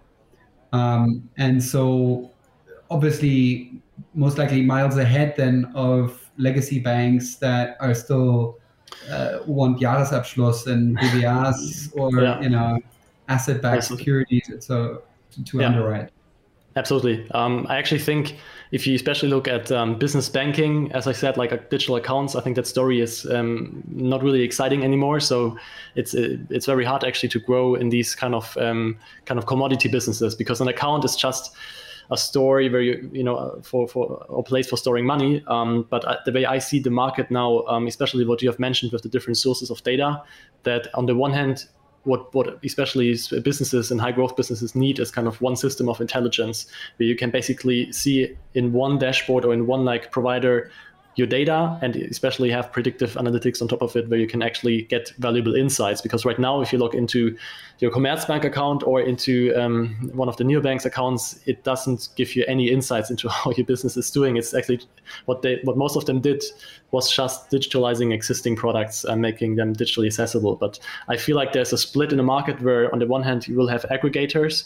Um, 0.73 1.29
and 1.37 1.63
so 1.63 2.29
obviously 2.91 3.81
most 4.15 4.37
likely 4.37 4.61
miles 4.63 4.97
ahead 4.97 5.33
then 5.37 5.71
of 5.75 6.29
legacy 6.37 6.79
banks 6.79 7.35
that 7.35 7.77
are 7.79 7.93
still 7.93 8.57
uh, 9.09 9.37
want 9.47 9.79
Jahresabschluss 9.79 10.67
and 10.67 10.97
BWAs 10.99 11.89
or 11.95 12.21
yeah. 12.21 12.41
you 12.41 12.49
know 12.49 12.77
asset-backed 13.29 13.85
securities 13.85 14.51
so 14.59 15.03
to, 15.31 15.43
to 15.45 15.59
yeah. 15.59 15.67
underwrite. 15.67 16.09
Absolutely. 16.77 17.27
Um, 17.31 17.65
I 17.69 17.77
actually 17.77 18.01
think 18.01 18.35
if 18.69 18.85
you 18.85 18.93
especially 18.93 19.29
look 19.29 19.47
at 19.47 19.71
um, 19.71 19.97
business 19.97 20.29
banking, 20.29 20.91
as 20.91 21.07
I 21.07 21.11
said, 21.11 21.35
like 21.35 21.51
uh, 21.51 21.57
digital 21.71 21.95
accounts, 21.95 22.35
I 22.35 22.41
think 22.41 22.55
that 22.55 22.67
story 22.67 23.01
is 23.01 23.25
um, 23.31 23.83
not 23.87 24.21
really 24.21 24.43
exciting 24.43 24.83
anymore. 24.83 25.19
So 25.19 25.57
it's 25.95 26.13
uh, 26.13 26.37
it's 26.51 26.67
very 26.67 26.85
hard 26.85 27.03
actually 27.03 27.29
to 27.29 27.39
grow 27.39 27.73
in 27.73 27.89
these 27.89 28.13
kind 28.13 28.35
of 28.35 28.55
um, 28.57 28.99
kind 29.25 29.39
of 29.39 29.47
commodity 29.47 29.89
businesses 29.89 30.35
because 30.35 30.61
an 30.61 30.67
account 30.67 31.03
is 31.03 31.15
just 31.15 31.55
a 32.11 32.17
story 32.17 32.69
where 32.69 32.81
you 32.81 33.09
you 33.11 33.23
know 33.23 33.59
for 33.63 33.87
for 33.87 34.23
a 34.29 34.43
place 34.43 34.69
for 34.69 34.77
storing 34.77 35.05
money. 35.05 35.43
Um, 35.47 35.87
but 35.89 36.05
uh, 36.05 36.17
the 36.25 36.31
way 36.31 36.45
I 36.45 36.59
see 36.59 36.79
the 36.79 36.91
market 36.91 37.31
now, 37.31 37.65
um, 37.65 37.87
especially 37.87 38.23
what 38.23 38.43
you 38.43 38.49
have 38.49 38.59
mentioned 38.59 38.91
with 38.91 39.01
the 39.01 39.09
different 39.09 39.37
sources 39.37 39.71
of 39.71 39.81
data, 39.81 40.21
that 40.61 40.93
on 40.93 41.07
the 41.07 41.15
one 41.15 41.33
hand 41.33 41.65
what 42.07 42.33
what 42.33 42.57
especially 42.63 43.15
businesses 43.43 43.91
and 43.91 43.99
high 43.99 44.11
growth 44.11 44.35
businesses 44.35 44.75
need 44.75 44.97
is 44.97 45.11
kind 45.11 45.27
of 45.27 45.39
one 45.41 45.55
system 45.55 45.89
of 45.89 46.01
intelligence 46.01 46.65
where 46.95 47.07
you 47.07 47.15
can 47.15 47.29
basically 47.29 47.91
see 47.91 48.35
in 48.53 48.73
one 48.73 48.97
dashboard 48.97 49.45
or 49.45 49.53
in 49.53 49.67
one 49.67 49.83
like 49.85 50.11
provider 50.11 50.71
your 51.17 51.25
data 51.25 51.77
and 51.81 51.95
especially 51.95 52.51
have 52.51 52.71
predictive 52.71 53.15
analytics 53.15 53.59
on 53.59 53.67
top 53.67 53.81
of 53.81 53.95
it 53.95 54.07
where 54.07 54.19
you 54.19 54.27
can 54.27 54.43
actually 54.43 54.83
get 54.83 55.11
valuable 55.17 55.55
insights. 55.55 55.99
Because 55.99 56.25
right 56.25 56.37
now 56.37 56.61
if 56.61 56.71
you 56.71 56.77
log 56.77 56.93
into 56.93 57.35
your 57.79 57.91
Commerzbank 57.91 58.45
account 58.45 58.83
or 58.83 59.01
into 59.01 59.51
um, 59.55 60.11
one 60.13 60.29
of 60.29 60.37
the 60.37 60.43
neobanks 60.43 60.85
accounts 60.85 61.39
it 61.47 61.63
doesn't 61.63 62.09
give 62.15 62.35
you 62.35 62.45
any 62.47 62.69
insights 62.69 63.09
into 63.09 63.27
how 63.37 63.51
your 63.51 63.65
business 63.65 63.97
is 63.97 64.11
doing. 64.11 64.37
It's 64.37 64.53
actually 64.53 64.81
what 65.25 65.41
they 65.41 65.59
what 65.63 65.75
most 65.75 65.95
of 65.95 66.05
them 66.05 66.21
did 66.21 66.43
was 66.91 67.11
just 67.11 67.49
digitalizing 67.49 68.13
existing 68.13 68.55
products 68.55 69.03
and 69.03 69.19
making 69.19 69.55
them 69.55 69.75
digitally 69.75 70.05
accessible. 70.05 70.55
But 70.55 70.79
i 71.07 71.17
feel 71.17 71.35
like 71.35 71.51
there's 71.51 71.73
a 71.73 71.77
split 71.77 72.11
in 72.11 72.17
the 72.17 72.23
market 72.23 72.61
where 72.61 72.91
on 72.93 72.99
the 72.99 73.07
one 73.07 73.23
hand 73.23 73.47
you 73.47 73.55
will 73.55 73.67
have 73.67 73.83
aggregators 73.89 74.65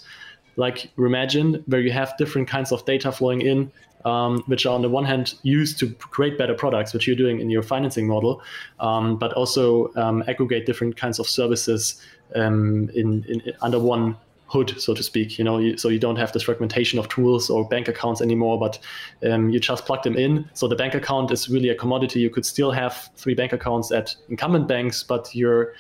like 0.58 0.92
Remagine, 0.98 1.64
where 1.68 1.80
you 1.80 1.92
have 1.92 2.14
different 2.18 2.48
kinds 2.48 2.72
of 2.72 2.84
data 2.86 3.12
flowing 3.12 3.42
in 3.42 3.72
um, 4.06 4.44
which 4.48 4.66
are 4.66 4.74
on 4.74 4.82
the 4.82 4.90
one 4.90 5.06
hand 5.06 5.36
used 5.44 5.80
to 5.80 5.92
create 5.94 6.38
better 6.38 6.54
products, 6.54 6.94
which 6.94 7.08
you're 7.08 7.16
doing 7.16 7.40
in 7.40 7.50
your 7.50 7.64
financing 7.64 8.08
model, 8.08 8.42
um, 8.80 9.18
but 9.18 9.34
also 9.34 9.94
um, 9.96 10.24
aggregate 10.28 10.66
different 10.66 10.98
kinds 10.98 11.20
of 11.20 11.28
services 11.28 12.02
um, 12.36 12.90
in, 12.94 13.24
in, 13.28 13.54
under 13.62 13.80
one 13.80 14.16
hood, 14.52 14.80
so 14.82 14.94
to 14.94 15.02
speak. 15.02 15.40
You 15.40 15.46
know, 15.46 15.58
you, 15.58 15.78
so 15.78 15.88
you 15.88 15.98
don't 15.98 16.18
have 16.18 16.34
this 16.34 16.44
fragmentation 16.44 17.00
of 17.00 17.08
tools 17.08 17.50
or 17.50 17.68
bank 17.68 17.88
accounts 17.88 18.22
anymore, 18.22 18.60
but 18.60 18.80
um, 19.24 19.50
you 19.50 19.60
just 19.60 19.86
plug 19.86 20.04
them 20.04 20.18
in. 20.18 20.50
So 20.54 20.68
the 20.68 20.76
bank 20.76 20.94
account 20.94 21.32
is 21.32 21.50
really 21.50 21.70
a 21.70 21.76
commodity. 21.76 22.20
You 22.20 22.30
could 22.30 22.46
still 22.46 22.72
have 22.72 23.10
three 23.16 23.34
bank 23.34 23.54
accounts 23.54 23.92
at 23.92 24.16
incumbent 24.30 24.68
banks, 24.68 25.04
but 25.04 25.34
you're 25.34 25.74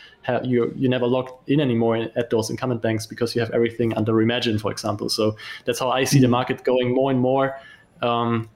you 0.43 0.71
you 0.75 0.87
never 0.87 1.07
logged 1.07 1.31
in 1.47 1.59
anymore 1.59 2.07
at 2.15 2.29
those 2.29 2.49
incumbent 2.49 2.81
banks 2.81 3.05
because 3.05 3.35
you 3.35 3.41
have 3.41 3.51
everything 3.51 3.93
under 3.95 4.13
Remagine, 4.13 4.59
for 4.59 4.71
example. 4.71 5.09
So 5.09 5.35
that's 5.65 5.79
how 5.79 5.89
I 5.89 6.05
see 6.05 6.19
the 6.19 6.25
mm-hmm. 6.25 6.31
market 6.31 6.63
going 6.63 6.93
more 6.93 7.11
and 7.11 7.19
more. 7.19 7.59
Um, 8.01 8.49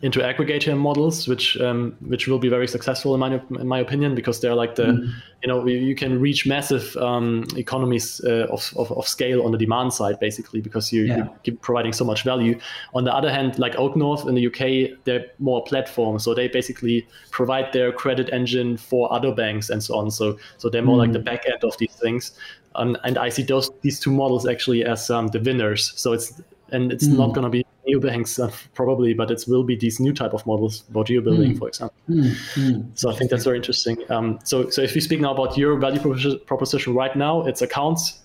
into 0.00 0.20
aggregator 0.20 0.78
models, 0.78 1.26
which 1.26 1.60
um, 1.60 1.96
which 2.06 2.28
will 2.28 2.38
be 2.38 2.48
very 2.48 2.68
successful 2.68 3.14
in 3.14 3.20
my 3.20 3.40
in 3.58 3.66
my 3.66 3.80
opinion 3.80 4.14
because 4.14 4.40
they're 4.40 4.54
like 4.54 4.76
the 4.76 4.84
mm. 4.84 5.12
you 5.42 5.48
know 5.48 5.66
you 5.66 5.94
can 5.94 6.20
reach 6.20 6.46
massive 6.46 6.96
um, 6.98 7.44
economies 7.56 8.20
uh, 8.24 8.46
of, 8.50 8.72
of, 8.76 8.92
of 8.92 9.08
scale 9.08 9.42
on 9.42 9.50
the 9.50 9.58
demand 9.58 9.92
side 9.92 10.20
basically 10.20 10.60
because 10.60 10.92
you, 10.92 11.02
yeah. 11.02 11.26
you're 11.44 11.56
providing 11.56 11.92
so 11.92 12.04
much 12.04 12.22
value. 12.22 12.58
On 12.94 13.04
the 13.04 13.12
other 13.12 13.30
hand, 13.30 13.58
like 13.58 13.74
OakNorth 13.74 14.28
in 14.28 14.36
the 14.36 14.46
UK, 14.46 14.98
they're 15.04 15.26
more 15.40 15.64
platform, 15.64 16.20
so 16.20 16.32
they 16.32 16.46
basically 16.46 17.06
provide 17.30 17.72
their 17.72 17.90
credit 17.90 18.30
engine 18.32 18.76
for 18.76 19.12
other 19.12 19.34
banks 19.34 19.68
and 19.68 19.82
so 19.82 19.96
on. 19.96 20.12
So 20.12 20.38
so 20.58 20.68
they're 20.68 20.82
more 20.82 20.96
mm. 20.96 21.00
like 21.00 21.12
the 21.12 21.18
back 21.18 21.44
end 21.48 21.64
of 21.64 21.76
these 21.78 21.94
things. 21.94 22.32
Um, 22.76 22.96
and 23.02 23.18
I 23.18 23.30
see 23.30 23.42
those 23.42 23.68
these 23.80 23.98
two 23.98 24.12
models 24.12 24.46
actually 24.46 24.84
as 24.84 25.10
um, 25.10 25.26
the 25.28 25.40
winners. 25.40 25.92
So 25.96 26.12
it's 26.12 26.40
and 26.70 26.92
it's 26.92 27.06
mm. 27.06 27.16
not 27.16 27.34
going 27.34 27.44
to 27.44 27.50
be 27.50 27.66
neobanks 27.88 28.38
uh, 28.42 28.50
probably, 28.74 29.14
but 29.14 29.30
it 29.30 29.44
will 29.48 29.64
be 29.64 29.76
these 29.76 30.00
new 30.00 30.12
type 30.12 30.34
of 30.34 30.46
models 30.46 30.84
what 30.92 31.08
you're 31.08 31.22
building, 31.22 31.54
mm. 31.54 31.58
for 31.58 31.68
example. 31.68 31.96
Mm. 32.08 32.86
So 32.94 33.10
I 33.10 33.14
think 33.14 33.30
that's 33.30 33.44
very 33.44 33.56
interesting. 33.56 33.98
Um, 34.10 34.38
so 34.44 34.70
so 34.70 34.82
if 34.82 34.94
we 34.94 35.00
speak 35.00 35.20
now 35.20 35.32
about 35.32 35.56
your 35.56 35.78
value 35.78 36.00
proposition 36.46 36.94
right 36.94 37.14
now, 37.16 37.46
it's 37.46 37.62
accounts. 37.62 38.20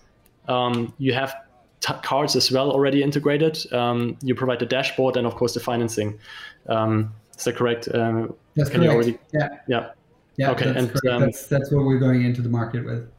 Um, 0.48 0.94
you 0.98 1.14
have 1.14 1.34
t- 1.80 1.94
cards 2.04 2.36
as 2.36 2.52
well 2.52 2.72
already 2.72 3.02
integrated. 3.02 3.72
Um, 3.74 4.18
you 4.22 4.36
provide 4.36 4.60
the 4.60 4.66
dashboard 4.66 5.18
and 5.18 5.26
of 5.28 5.36
course 5.36 5.54
the 5.54 5.60
financing. 5.60 6.20
Um, 6.68 7.14
is 7.38 7.44
that 7.46 7.56
correct? 7.56 7.88
Um, 7.94 8.34
that's 8.56 8.70
correct. 8.70 8.92
Already... 8.92 9.18
Yeah. 9.34 9.50
Yeah. 9.68 9.90
Yeah. 10.38 10.52
Okay. 10.52 10.72
That's 10.72 11.02
and 11.02 11.14
um, 11.14 11.22
that's 11.22 11.48
that's 11.48 11.72
what 11.72 11.86
we're 11.86 12.00
going 12.00 12.24
into 12.24 12.42
the 12.42 12.50
market 12.50 12.86
with. 12.86 13.10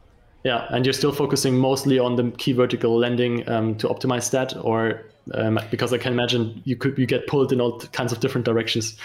Yeah, 0.44 0.66
and 0.68 0.84
you're 0.84 0.92
still 0.92 1.12
focusing 1.12 1.56
mostly 1.56 1.98
on 1.98 2.16
the 2.16 2.30
key 2.32 2.52
vertical 2.52 2.98
lending 2.98 3.48
um, 3.48 3.76
to 3.76 3.88
optimize 3.88 4.30
that, 4.32 4.54
or 4.62 5.06
um, 5.32 5.58
because 5.70 5.92
I 5.92 5.98
can 5.98 6.12
imagine 6.12 6.60
you 6.64 6.76
could 6.76 6.98
you 6.98 7.06
get 7.06 7.26
pulled 7.26 7.52
in 7.52 7.60
all 7.60 7.80
kinds 7.80 8.12
of 8.12 8.20
different 8.20 8.44
directions. 8.44 8.96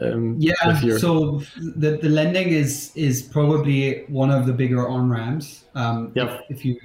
Um, 0.00 0.36
yeah, 0.38 0.54
so 0.98 1.42
the, 1.56 1.98
the 2.02 2.08
lending 2.08 2.48
is 2.48 2.92
is 2.94 3.22
probably 3.22 4.04
one 4.08 4.30
of 4.30 4.46
the 4.46 4.52
bigger 4.52 4.88
on 4.88 5.08
ramps. 5.08 5.64
Um, 5.74 6.12
yeah. 6.14 6.40
If, 6.48 6.58
if, 6.58 6.64
you 6.64 6.80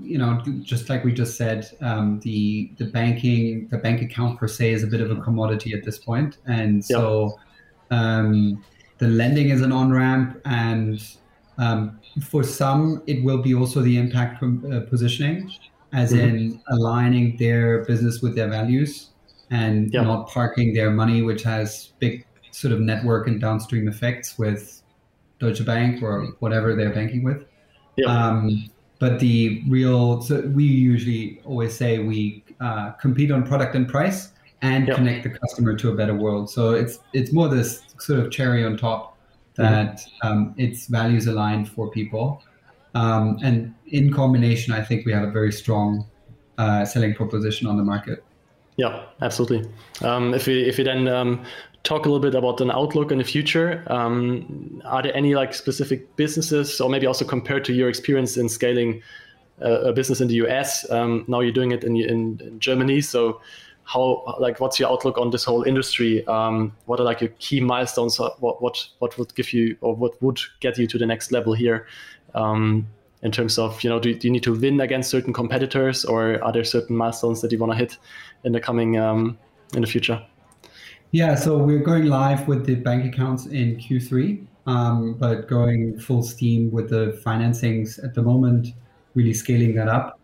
you 0.00 0.18
know 0.18 0.42
just 0.62 0.88
like 0.88 1.04
we 1.04 1.12
just 1.12 1.36
said, 1.36 1.68
um, 1.80 2.20
the 2.20 2.70
the 2.78 2.84
banking 2.86 3.68
the 3.68 3.78
bank 3.78 4.02
account 4.02 4.38
per 4.38 4.48
se 4.48 4.70
is 4.70 4.84
a 4.84 4.86
bit 4.86 5.00
of 5.00 5.10
a 5.10 5.16
commodity 5.16 5.72
at 5.72 5.84
this 5.84 5.98
point, 5.98 6.38
and 6.46 6.84
so 6.84 7.38
um, 7.90 8.64
the 8.98 9.08
lending 9.08 9.50
is 9.50 9.62
an 9.62 9.72
on 9.72 9.92
ramp, 9.92 10.40
and 10.44 11.02
um, 11.58 11.98
for 12.22 12.44
some 12.44 13.02
it 13.06 13.24
will 13.24 13.42
be 13.42 13.54
also 13.54 13.80
the 13.80 13.96
impact 13.98 14.42
uh, 14.42 14.80
positioning 14.88 15.50
as 15.92 16.12
mm-hmm. 16.12 16.28
in 16.28 16.62
aligning 16.68 17.36
their 17.36 17.84
business 17.84 18.20
with 18.20 18.34
their 18.34 18.48
values 18.48 19.10
and 19.50 19.90
not 19.92 20.28
parking 20.28 20.74
their 20.74 20.90
money, 20.90 21.22
which 21.22 21.42
has 21.42 21.92
big 21.98 22.26
sort 22.50 22.72
of 22.72 22.80
network 22.80 23.26
and 23.28 23.40
downstream 23.40 23.88
effects 23.88 24.38
with 24.38 24.82
Deutsche 25.38 25.64
Bank 25.64 26.02
or 26.02 26.26
whatever 26.40 26.74
they're 26.74 26.92
banking 26.92 27.22
with. 27.22 27.46
Yep. 27.96 28.08
Um, 28.08 28.70
but 28.98 29.20
the 29.20 29.62
real, 29.68 30.20
so 30.20 30.40
we 30.40 30.64
usually 30.64 31.40
always 31.44 31.74
say 31.74 32.00
we 32.00 32.44
uh, 32.60 32.90
compete 32.92 33.30
on 33.30 33.46
product 33.46 33.74
and 33.74 33.88
price 33.88 34.32
and 34.60 34.88
connect 34.88 35.22
the 35.22 35.30
customer 35.30 35.76
to 35.76 35.90
a 35.90 35.94
better 35.94 36.14
world. 36.14 36.50
So 36.50 36.72
it's 36.72 36.98
it's 37.12 37.32
more 37.32 37.48
this 37.48 37.82
sort 38.00 38.18
of 38.18 38.32
cherry 38.32 38.64
on 38.64 38.76
top 38.76 39.16
that 39.54 39.98
mm-hmm. 39.98 40.28
um, 40.28 40.54
it's 40.56 40.86
values 40.86 41.28
aligned 41.28 41.68
for 41.68 41.90
people. 41.90 42.42
Um, 42.94 43.38
and 43.42 43.74
in 43.86 44.12
combination, 44.12 44.72
I 44.72 44.82
think 44.82 45.06
we 45.06 45.12
have 45.12 45.22
a 45.22 45.30
very 45.30 45.52
strong 45.52 46.06
uh, 46.56 46.84
selling 46.84 47.14
proposition 47.14 47.66
on 47.66 47.76
the 47.76 47.84
market. 47.84 48.24
Yeah, 48.76 49.04
absolutely. 49.22 49.68
Um, 50.02 50.34
if 50.34 50.46
we 50.46 50.62
if 50.62 50.78
we 50.78 50.84
then 50.84 51.08
um, 51.08 51.44
talk 51.82 52.06
a 52.06 52.08
little 52.08 52.20
bit 52.20 52.36
about 52.36 52.60
an 52.60 52.70
outlook 52.70 53.10
in 53.10 53.18
the 53.18 53.24
future, 53.24 53.82
um, 53.88 54.80
are 54.84 55.02
there 55.02 55.16
any 55.16 55.34
like 55.34 55.52
specific 55.52 56.14
businesses, 56.16 56.80
or 56.80 56.88
maybe 56.88 57.06
also 57.06 57.24
compared 57.24 57.64
to 57.64 57.72
your 57.72 57.88
experience 57.88 58.36
in 58.36 58.48
scaling 58.48 59.02
a 59.60 59.92
business 59.92 60.20
in 60.20 60.28
the 60.28 60.34
US? 60.34 60.88
Um, 60.90 61.24
now 61.26 61.40
you're 61.40 61.52
doing 61.52 61.72
it 61.72 61.82
in, 61.82 61.96
in, 61.96 62.40
in 62.40 62.60
Germany, 62.60 63.00
so 63.00 63.40
how 63.88 64.22
like 64.38 64.60
what's 64.60 64.78
your 64.78 64.90
outlook 64.90 65.16
on 65.16 65.30
this 65.30 65.44
whole 65.44 65.62
industry 65.62 66.24
um, 66.26 66.70
what 66.84 67.00
are 67.00 67.04
like 67.04 67.22
your 67.22 67.30
key 67.38 67.58
milestones 67.58 68.18
what 68.18 68.60
what 68.60 68.86
what 68.98 69.16
would 69.16 69.34
give 69.34 69.50
you 69.54 69.76
or 69.80 69.96
what 69.96 70.20
would 70.22 70.38
get 70.60 70.76
you 70.76 70.86
to 70.86 70.98
the 70.98 71.06
next 71.06 71.32
level 71.32 71.54
here 71.54 71.86
um, 72.34 72.86
in 73.22 73.32
terms 73.32 73.58
of 73.58 73.82
you 73.82 73.90
know 73.90 73.98
do, 73.98 74.14
do, 74.14 74.28
you 74.28 74.32
need 74.32 74.42
to 74.42 74.54
win 74.54 74.80
against 74.80 75.10
certain 75.10 75.32
competitors 75.32 76.04
or 76.04 76.42
are 76.42 76.52
there 76.52 76.64
certain 76.64 76.96
milestones 76.96 77.40
that 77.40 77.52
you 77.52 77.58
want 77.58 77.72
to 77.72 77.78
hit 77.78 77.96
in 78.44 78.52
the 78.52 78.60
coming 78.60 78.98
um, 78.98 79.38
in 79.74 79.80
the 79.80 79.86
future? 79.86 80.24
Yeah 81.10 81.34
so 81.34 81.56
we're 81.58 81.82
going 81.82 82.06
live 82.06 82.46
with 82.46 82.66
the 82.66 82.76
bank 82.76 83.12
accounts 83.12 83.46
in 83.46 83.76
q3 83.76 84.46
um, 84.66 85.14
but 85.14 85.48
going 85.48 85.98
full 85.98 86.22
steam 86.22 86.70
with 86.70 86.90
the 86.90 87.20
financings 87.24 88.02
at 88.04 88.14
the 88.14 88.22
moment 88.22 88.68
really 89.14 89.34
scaling 89.34 89.74
that 89.74 89.88
up. 89.88 90.20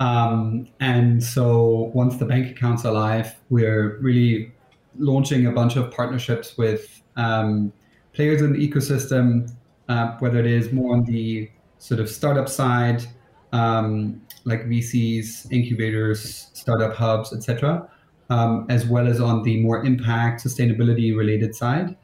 Um, 0.00 0.68
and 0.80 1.22
so 1.22 1.92
once 1.94 2.16
the 2.16 2.24
bank 2.24 2.50
accounts 2.50 2.84
are 2.84 2.92
live 2.92 3.34
we're 3.48 3.98
really 3.98 4.52
launching 4.98 5.46
a 5.46 5.52
bunch 5.52 5.76
of 5.76 5.90
partnerships 5.90 6.58
with 6.58 7.02
um, 7.16 7.72
players 8.12 8.42
in 8.42 8.52
the 8.52 8.68
ecosystem 8.68 9.50
uh, 9.88 10.16
whether 10.18 10.38
it 10.38 10.46
is 10.46 10.72
more 10.72 10.94
on 10.94 11.04
the 11.04 11.50
sort 11.78 12.00
of 12.00 12.08
startup 12.08 12.48
side, 12.48 13.04
um, 13.52 14.20
like 14.44 14.64
VCs, 14.64 15.50
incubators, 15.52 16.50
startup 16.52 16.94
hubs, 16.94 17.32
etc., 17.32 17.88
um, 18.30 18.66
as 18.68 18.86
well 18.86 19.06
as 19.06 19.20
on 19.20 19.42
the 19.42 19.60
more 19.60 19.84
impact, 19.84 20.42
sustainability 20.44 21.16
related 21.16 21.54
side. 21.54 21.96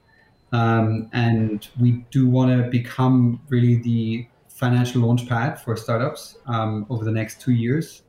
Um, 0.53 1.09
and 1.13 1.69
we 1.79 2.05
do 2.11 2.29
want 2.29 2.51
to 2.51 2.69
become 2.71 3.41
really 3.49 3.77
the 3.77 4.27
financial 4.49 5.03
launchpad 5.03 5.59
for 5.59 5.77
startups 5.77 6.37
um, 6.47 6.87
over 6.91 7.05
the 7.05 7.11
next 7.11 7.41
two 7.41 7.53
years 7.53 8.03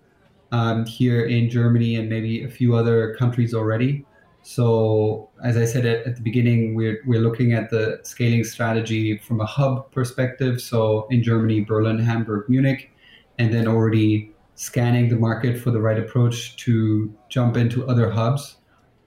um, 0.51 0.86
here 0.86 1.25
in 1.25 1.49
Germany 1.49 1.95
and 1.95 2.10
maybe 2.10 2.43
a 2.43 2.49
few 2.49 2.75
other 2.75 3.15
countries 3.15 3.53
already. 3.53 4.05
So, 4.43 5.30
as 5.43 5.56
I 5.56 5.65
said 5.65 5.86
at, 5.86 6.08
at, 6.08 6.15
the 6.15 6.21
beginning, 6.21 6.73
we're, 6.73 7.01
we're 7.06 7.21
looking 7.21 7.54
at 7.54 7.69
the 7.69 7.99
scaling 8.04 8.43
strategy 8.43 9.17
from 9.19 9.39
a 9.39 9.45
hub 9.45 9.91
perspective. 9.91 10.60
So, 10.60 11.08
in 11.12 11.21
Germany, 11.21 11.62
Berlin, 11.62 11.99
Hamburg, 11.99 12.49
Munich, 12.49 12.91
and 13.38 13.54
then 13.54 13.67
already 13.67 14.32
scanning 14.56 15.10
the 15.10 15.15
market 15.15 15.60
for 15.60 15.71
the 15.71 15.80
right 15.80 15.99
approach 15.99 16.56
to 16.58 17.13
jump 17.30 17.56
into 17.56 17.88
other 17.88 18.10
hubs. 18.10 18.58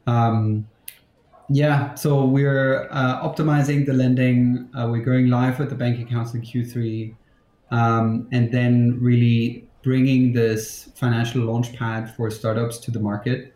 Um, 0.07 0.69
yeah, 1.51 1.95
so 1.95 2.25
we're 2.25 2.89
uh, 2.91 3.29
optimizing 3.29 3.87
the 3.87 3.93
lending. 3.93 4.69
Uh, 4.77 4.89
we're 4.91 5.05
going 5.05 5.29
live 5.29 5.59
with 5.59 5.69
the 5.69 5.75
bank 5.75 6.01
accounts 6.01 6.35
in 6.35 6.43
Q3, 6.43 7.15
um, 7.71 8.29
and 8.33 8.53
then 8.53 8.99
really 9.01 9.69
bringing 9.83 10.33
this 10.33 10.91
financial 10.95 11.43
launchpad 11.43 12.17
for 12.17 12.31
startups 12.31 12.79
to 12.79 12.91
the 12.91 13.01
market 13.01 13.54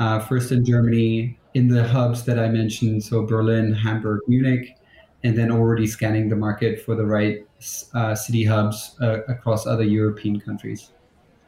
uh, 0.00 0.18
first 0.18 0.50
in 0.50 0.64
Germany, 0.64 1.38
in 1.54 1.68
the 1.68 1.86
hubs 1.86 2.24
that 2.24 2.38
I 2.38 2.48
mentioned, 2.48 3.04
so 3.04 3.24
Berlin, 3.24 3.72
Hamburg, 3.72 4.20
Munich, 4.26 4.76
and 5.22 5.36
then 5.36 5.50
already 5.50 5.86
scanning 5.86 6.30
the 6.30 6.36
market 6.36 6.80
for 6.80 6.94
the 6.94 7.04
right 7.04 7.46
uh, 7.94 8.14
city 8.14 8.44
hubs 8.44 8.96
uh, 9.02 9.22
across 9.28 9.66
other 9.66 9.84
European 9.84 10.40
countries. 10.40 10.90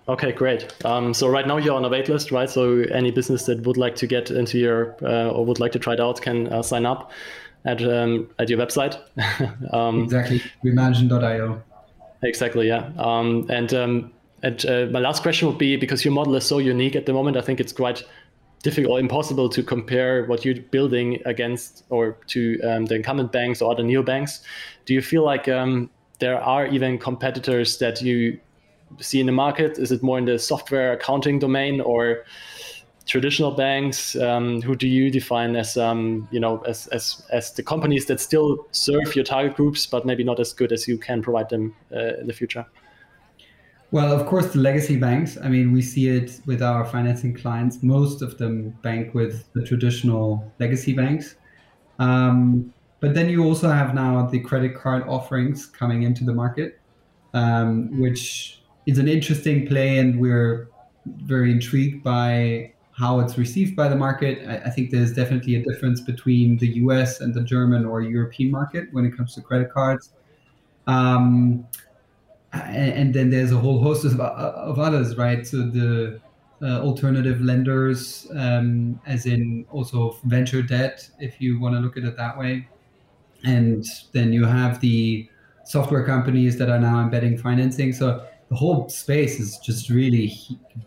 Okay, 0.08 0.32
great. 0.32 0.84
Um, 0.84 1.14
so 1.14 1.28
right 1.28 1.46
now 1.46 1.56
you're 1.56 1.74
on 1.74 1.84
a 1.84 1.88
wait 1.88 2.08
list, 2.08 2.30
right? 2.30 2.50
So 2.50 2.80
any 2.92 3.10
business 3.10 3.46
that 3.46 3.62
would 3.66 3.78
like 3.78 3.94
to 3.96 4.06
get 4.06 4.30
into 4.30 4.58
your 4.58 4.96
uh, 5.02 5.30
or 5.30 5.46
would 5.46 5.60
like 5.60 5.72
to 5.72 5.78
try 5.78 5.94
it 5.94 6.00
out 6.00 6.20
can 6.20 6.48
uh, 6.48 6.60
sign 6.60 6.84
up 6.84 7.10
at 7.64 7.82
um, 7.82 8.28
at 8.38 8.50
your 8.50 8.58
website. 8.58 8.98
um, 9.72 10.02
exactly, 10.02 10.42
remagine.io. 10.64 11.62
Exactly, 12.24 12.68
yeah. 12.68 12.90
Um, 12.98 13.46
and 13.48 13.72
um, 13.72 14.12
and 14.42 14.66
uh, 14.66 14.86
my 14.90 14.98
last 14.98 15.22
question 15.22 15.48
would 15.48 15.58
be 15.58 15.76
because 15.76 16.04
your 16.04 16.12
model 16.12 16.34
is 16.34 16.44
so 16.44 16.58
unique 16.58 16.96
at 16.96 17.06
the 17.06 17.12
moment, 17.12 17.36
I 17.36 17.40
think 17.40 17.60
it's 17.60 17.72
quite 17.72 18.04
difficult 18.62 18.92
or 18.92 19.00
impossible 19.00 19.48
to 19.48 19.62
compare 19.62 20.24
what 20.26 20.44
you're 20.44 20.60
building 20.70 21.20
against 21.26 21.84
or 21.90 22.16
to 22.28 22.60
um, 22.62 22.86
the 22.86 22.94
incumbent 22.94 23.32
banks 23.32 23.60
or 23.60 23.72
other 23.72 23.82
neobanks. 23.82 24.40
Do 24.86 24.94
you 24.94 25.02
feel 25.02 25.24
like 25.24 25.48
um, 25.48 25.90
there 26.20 26.40
are 26.40 26.66
even 26.66 26.98
competitors 26.98 27.78
that 27.78 28.00
you 28.00 28.38
see 29.00 29.20
in 29.20 29.26
the 29.26 29.32
market? 29.32 29.78
Is 29.78 29.90
it 29.90 30.02
more 30.02 30.18
in 30.18 30.24
the 30.24 30.38
software 30.38 30.92
accounting 30.92 31.38
domain 31.38 31.80
or 31.80 32.24
traditional 33.06 33.50
banks? 33.50 34.14
Um, 34.14 34.62
who 34.62 34.76
do 34.76 34.86
you 34.86 35.10
define 35.10 35.56
as 35.56 35.76
um, 35.76 36.28
you 36.30 36.38
know 36.38 36.60
as, 36.60 36.86
as 36.88 37.22
as 37.30 37.52
the 37.52 37.62
companies 37.62 38.06
that 38.06 38.20
still 38.20 38.66
serve 38.70 39.16
your 39.16 39.24
target 39.24 39.56
groups, 39.56 39.86
but 39.86 40.06
maybe 40.06 40.22
not 40.22 40.38
as 40.38 40.52
good 40.52 40.72
as 40.72 40.86
you 40.86 40.98
can 40.98 41.22
provide 41.22 41.48
them 41.48 41.74
uh, 41.92 42.20
in 42.20 42.26
the 42.26 42.32
future? 42.32 42.64
Well, 43.92 44.18
of 44.18 44.26
course, 44.26 44.54
the 44.54 44.58
legacy 44.58 44.96
banks. 44.96 45.36
I 45.36 45.48
mean, 45.50 45.70
we 45.70 45.82
see 45.82 46.08
it 46.08 46.40
with 46.46 46.62
our 46.62 46.82
financing 46.86 47.34
clients. 47.34 47.82
Most 47.82 48.22
of 48.22 48.38
them 48.38 48.70
bank 48.80 49.12
with 49.12 49.52
the 49.52 49.62
traditional 49.62 50.50
legacy 50.58 50.94
banks. 50.94 51.36
Um, 51.98 52.72
but 53.00 53.12
then 53.12 53.28
you 53.28 53.44
also 53.44 53.68
have 53.68 53.94
now 53.94 54.24
the 54.24 54.40
credit 54.40 54.74
card 54.74 55.02
offerings 55.06 55.66
coming 55.66 56.04
into 56.04 56.24
the 56.24 56.32
market, 56.32 56.80
um, 57.34 58.00
which 58.00 58.62
is 58.86 58.96
an 58.96 59.08
interesting 59.08 59.66
play, 59.66 59.98
and 59.98 60.18
we're 60.18 60.70
very 61.04 61.50
intrigued 61.52 62.02
by 62.02 62.72
how 62.92 63.20
it's 63.20 63.36
received 63.36 63.76
by 63.76 63.88
the 63.88 63.96
market. 63.96 64.48
I, 64.48 64.68
I, 64.68 64.70
think 64.70 64.90
there's 64.90 65.12
definitely 65.12 65.56
a 65.56 65.62
difference 65.62 66.00
between 66.00 66.56
the 66.58 66.68
US 66.84 67.20
and 67.20 67.34
the 67.34 67.42
German 67.42 67.84
or 67.84 68.00
European 68.00 68.50
market 68.50 68.88
when 68.92 69.04
it 69.04 69.14
comes 69.14 69.34
to 69.34 69.42
credit 69.42 69.70
cards. 69.70 70.12
Um, 70.86 71.66
and, 72.52 72.92
and, 72.92 73.14
then 73.14 73.30
there's 73.30 73.52
a 73.52 73.56
whole 73.56 73.82
host 73.82 74.04
of, 74.04 74.20
of 74.20 74.78
others, 74.78 75.16
right? 75.16 75.46
So 75.46 75.58
the 75.58 76.20
uh, 76.62 76.80
alternative 76.80 77.40
lenders, 77.40 78.26
um, 78.36 79.00
as 79.06 79.26
in 79.26 79.66
also 79.70 80.18
venture 80.24 80.62
debt, 80.62 81.08
if 81.18 81.40
you 81.40 81.58
want 81.58 81.74
to 81.74 81.80
look 81.80 81.96
at 81.96 82.04
it 82.04 82.16
that 82.16 82.38
way. 82.38 82.68
And 83.44 83.84
then 84.12 84.32
you 84.32 84.44
have 84.44 84.80
the 84.80 85.28
software 85.64 86.04
companies 86.04 86.58
that 86.58 86.68
are 86.68 86.78
now 86.78 87.00
embedding 87.00 87.38
financing. 87.38 87.92
So 87.92 88.24
the 88.48 88.54
whole 88.54 88.88
space 88.88 89.40
is 89.40 89.58
just 89.58 89.88
really 89.88 90.36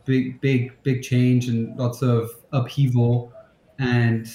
big, 0.06 0.40
big, 0.40 0.82
big 0.84 1.02
change 1.02 1.48
and 1.48 1.76
lots 1.78 2.02
of 2.02 2.30
upheaval. 2.54 3.34
And 3.80 4.28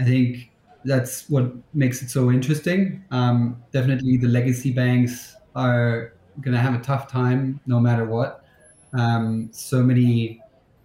I 0.00 0.04
think 0.04 0.50
that's 0.84 1.28
what 1.28 1.52
makes 1.74 2.02
it 2.02 2.10
so 2.10 2.30
interesting. 2.30 3.04
Um, 3.10 3.62
definitely, 3.72 4.16
the 4.16 4.28
legacy 4.28 4.72
banks 4.72 5.36
are 5.54 6.14
going 6.40 6.54
to 6.54 6.60
have 6.60 6.74
a 6.74 6.82
tough 6.82 7.10
time 7.10 7.60
no 7.66 7.78
matter 7.78 8.04
what. 8.04 8.44
Um, 8.92 9.48
so 9.52 9.82
many 9.82 10.40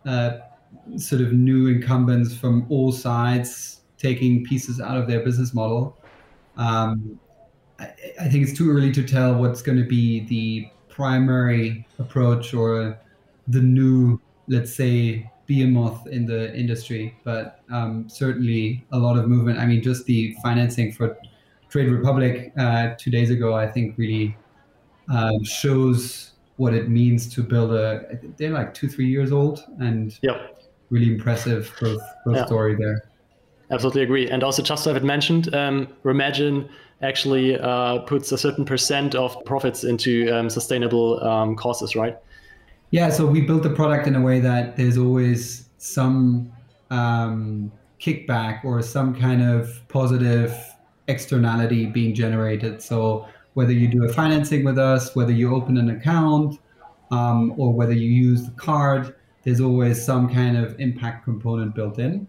uh, 0.06 0.40
sort 0.98 1.22
of 1.22 1.34
new 1.34 1.68
incumbents 1.68 2.36
from 2.36 2.66
all 2.70 2.92
sides 2.92 3.82
taking 3.98 4.44
pieces 4.46 4.80
out 4.80 4.98
of 4.98 5.08
their 5.08 5.22
business 5.22 5.54
model. 5.54 5.98
Um, 6.56 7.20
I, 7.80 7.92
I, 8.22 8.30
think 8.30 8.48
it's 8.48 8.58
too 8.58 8.72
early 8.72 8.92
to 8.94 9.04
tell 9.04 9.36
what's 9.36 9.62
going 9.62 9.78
to 9.78 9.84
be 9.84 10.22
the 10.26 10.70
primary 10.90 11.86
approach 12.00 12.54
or 12.54 12.98
the 13.48 13.62
new, 13.62 14.20
let's 14.48 14.74
say, 14.74 15.30
behemoth 15.46 16.08
in 16.08 16.26
the 16.26 16.56
industry. 16.56 17.16
But 17.24 17.62
um, 17.72 18.10
certainly 18.10 18.86
a 18.92 18.98
lot 18.98 19.18
of 19.18 19.28
movement. 19.28 19.60
I 19.60 19.66
mean, 19.66 19.82
just 19.82 20.06
the 20.06 20.36
financing 20.42 20.92
for 20.92 21.18
Trade 21.70 21.90
Republic 21.90 22.54
uh, 22.58 22.96
two 22.98 23.12
days 23.12 23.30
ago, 23.30 23.54
I 23.54 23.68
think 23.68 23.98
really 23.98 24.36
um, 25.10 25.44
shows 25.44 26.32
what 26.58 26.74
it 26.74 26.90
means 26.90 27.28
to 27.36 27.44
build 27.44 27.72
a. 27.72 28.20
They're 28.38 28.52
like 28.52 28.74
two, 28.74 28.88
three 28.88 29.08
years 29.08 29.32
old, 29.32 29.64
and 29.80 30.18
yep. 30.22 30.62
really 30.90 31.14
impressive 31.14 31.74
growth, 31.78 32.02
growth 32.24 32.46
story 32.48 32.76
there. 32.76 33.04
Absolutely 33.70 34.04
agree. 34.04 34.30
And 34.30 34.44
also, 34.44 34.62
just 34.62 34.84
to 34.84 34.90
have 34.90 34.98
it 34.98 35.06
mentioned, 35.06 35.54
um, 35.54 35.88
Remagine 36.04 36.70
actually 37.02 37.60
uh, 37.60 38.00
puts 38.00 38.32
a 38.32 38.38
certain 38.38 38.66
percent 38.66 39.14
of 39.14 39.38
profits 39.46 39.84
into 39.84 40.32
um, 40.32 40.50
sustainable 40.50 41.24
um, 41.24 41.56
causes, 41.56 41.96
right? 41.96 42.18
Yeah. 42.92 43.10
So 43.10 43.26
we 43.26 43.42
built 43.42 43.64
the 43.64 43.70
product 43.70 44.08
in 44.08 44.16
a 44.16 44.22
way 44.22 44.40
that 44.40 44.78
there's 44.78 44.98
always 44.98 45.70
some 45.78 46.52
um, 46.90 47.72
kickback 48.00 48.64
or 48.64 48.82
some 48.82 49.14
kind 49.14 49.44
of 49.44 49.82
positive 49.90 50.58
externality 51.08 51.86
being 51.86 52.16
generated. 52.16 52.82
So 52.82 53.28
whether 53.58 53.72
you 53.72 53.88
do 53.88 54.06
a 54.06 54.14
financing 54.14 54.64
with 54.64 54.78
us, 54.78 55.16
whether 55.16 55.32
you 55.32 55.56
open 55.56 55.78
an 55.78 55.90
account, 55.90 56.60
um, 57.10 57.56
or 57.58 57.74
whether 57.74 57.92
you 57.92 58.08
use 58.08 58.46
the 58.46 58.52
card, 58.52 59.16
there's 59.44 59.60
always 59.60 60.00
some 60.00 60.32
kind 60.32 60.56
of 60.56 60.80
impact 60.80 61.24
component 61.24 61.74
built 61.74 61.98
in. 61.98 62.28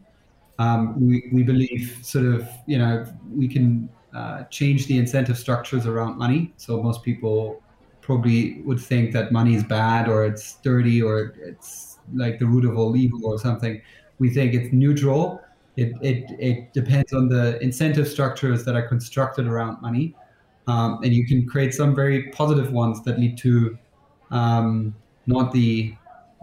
Um, 0.58 0.80
we, 1.06 1.28
we 1.30 1.42
believe 1.42 1.98
sort 2.00 2.24
of, 2.24 2.48
you 2.66 2.78
know, 2.78 3.04
we 3.30 3.46
can 3.46 3.90
uh, 4.14 4.44
change 4.44 4.86
the 4.86 4.96
incentive 4.96 5.36
structures 5.36 5.84
around 5.84 6.16
money. 6.16 6.54
So 6.56 6.82
most 6.82 7.02
people 7.02 7.62
probably 8.00 8.62
would 8.62 8.80
think 8.80 9.12
that 9.12 9.30
money 9.30 9.54
is 9.54 9.64
bad 9.64 10.08
or 10.08 10.24
it's 10.24 10.54
dirty 10.62 11.02
or 11.02 11.34
it's 11.42 11.98
like 12.14 12.38
the 12.38 12.46
root 12.46 12.64
of 12.64 12.78
all 12.78 12.96
evil 12.96 13.26
or 13.26 13.38
something. 13.38 13.82
We 14.18 14.30
think 14.30 14.54
it's 14.54 14.72
neutral. 14.72 15.42
It, 15.76 15.92
it, 16.00 16.24
it 16.38 16.72
depends 16.72 17.12
on 17.12 17.28
the 17.28 17.62
incentive 17.62 18.08
structures 18.08 18.64
that 18.64 18.74
are 18.74 18.88
constructed 18.88 19.46
around 19.46 19.82
money 19.82 20.14
um, 20.68 21.00
and 21.02 21.12
you 21.12 21.26
can 21.26 21.46
create 21.46 21.74
some 21.74 21.94
very 21.94 22.28
positive 22.30 22.72
ones 22.72 23.02
that 23.04 23.18
lead 23.18 23.36
to 23.38 23.76
um, 24.30 24.94
not 25.26 25.52
the 25.52 25.94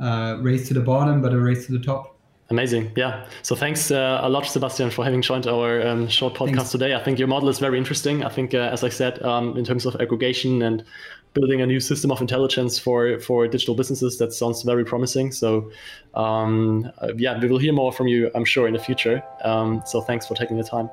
uh, 0.01 0.37
race 0.41 0.67
to 0.67 0.73
the 0.73 0.81
bottom, 0.81 1.21
but 1.21 1.33
a 1.33 1.39
race 1.39 1.65
to 1.67 1.71
the 1.71 1.79
top. 1.79 2.11
Amazing. 2.49 2.91
Yeah. 2.95 3.25
So 3.41 3.55
thanks 3.55 3.89
uh, 3.89 4.19
a 4.21 4.29
lot, 4.29 4.45
Sebastian, 4.45 4.91
for 4.91 5.03
having 5.03 5.21
joined 5.23 5.47
our 5.47 5.85
um, 5.87 6.07
short 6.07 6.35
podcast 6.35 6.55
thanks. 6.55 6.71
today. 6.71 6.93
I 6.93 7.03
think 7.03 7.17
your 7.17 7.27
model 7.27 7.49
is 7.49 7.57
very 7.57 7.77
interesting. 7.77 8.23
I 8.23 8.29
think, 8.29 8.53
uh, 8.53 8.69
as 8.71 8.83
I 8.83 8.89
said, 8.89 9.21
um, 9.23 9.57
in 9.57 9.65
terms 9.65 9.85
of 9.85 9.95
aggregation 9.99 10.61
and 10.61 10.83
building 11.33 11.61
a 11.61 11.65
new 11.65 11.79
system 11.79 12.11
of 12.11 12.21
intelligence 12.21 12.77
for, 12.77 13.19
for 13.19 13.47
digital 13.47 13.73
businesses, 13.73 14.19
that 14.19 14.31
sounds 14.31 14.61
very 14.61 14.85
promising. 14.85 15.31
So, 15.31 15.71
um, 16.13 16.91
uh, 16.99 17.13
yeah, 17.17 17.39
we 17.39 17.47
will 17.47 17.57
hear 17.57 17.73
more 17.73 17.91
from 17.91 18.07
you, 18.07 18.29
I'm 18.35 18.45
sure, 18.45 18.67
in 18.67 18.73
the 18.73 18.79
future. 18.79 19.23
Um, 19.43 19.81
so 19.85 20.01
thanks 20.01 20.27
for 20.27 20.35
taking 20.35 20.57
the 20.57 20.63
time. 20.63 20.89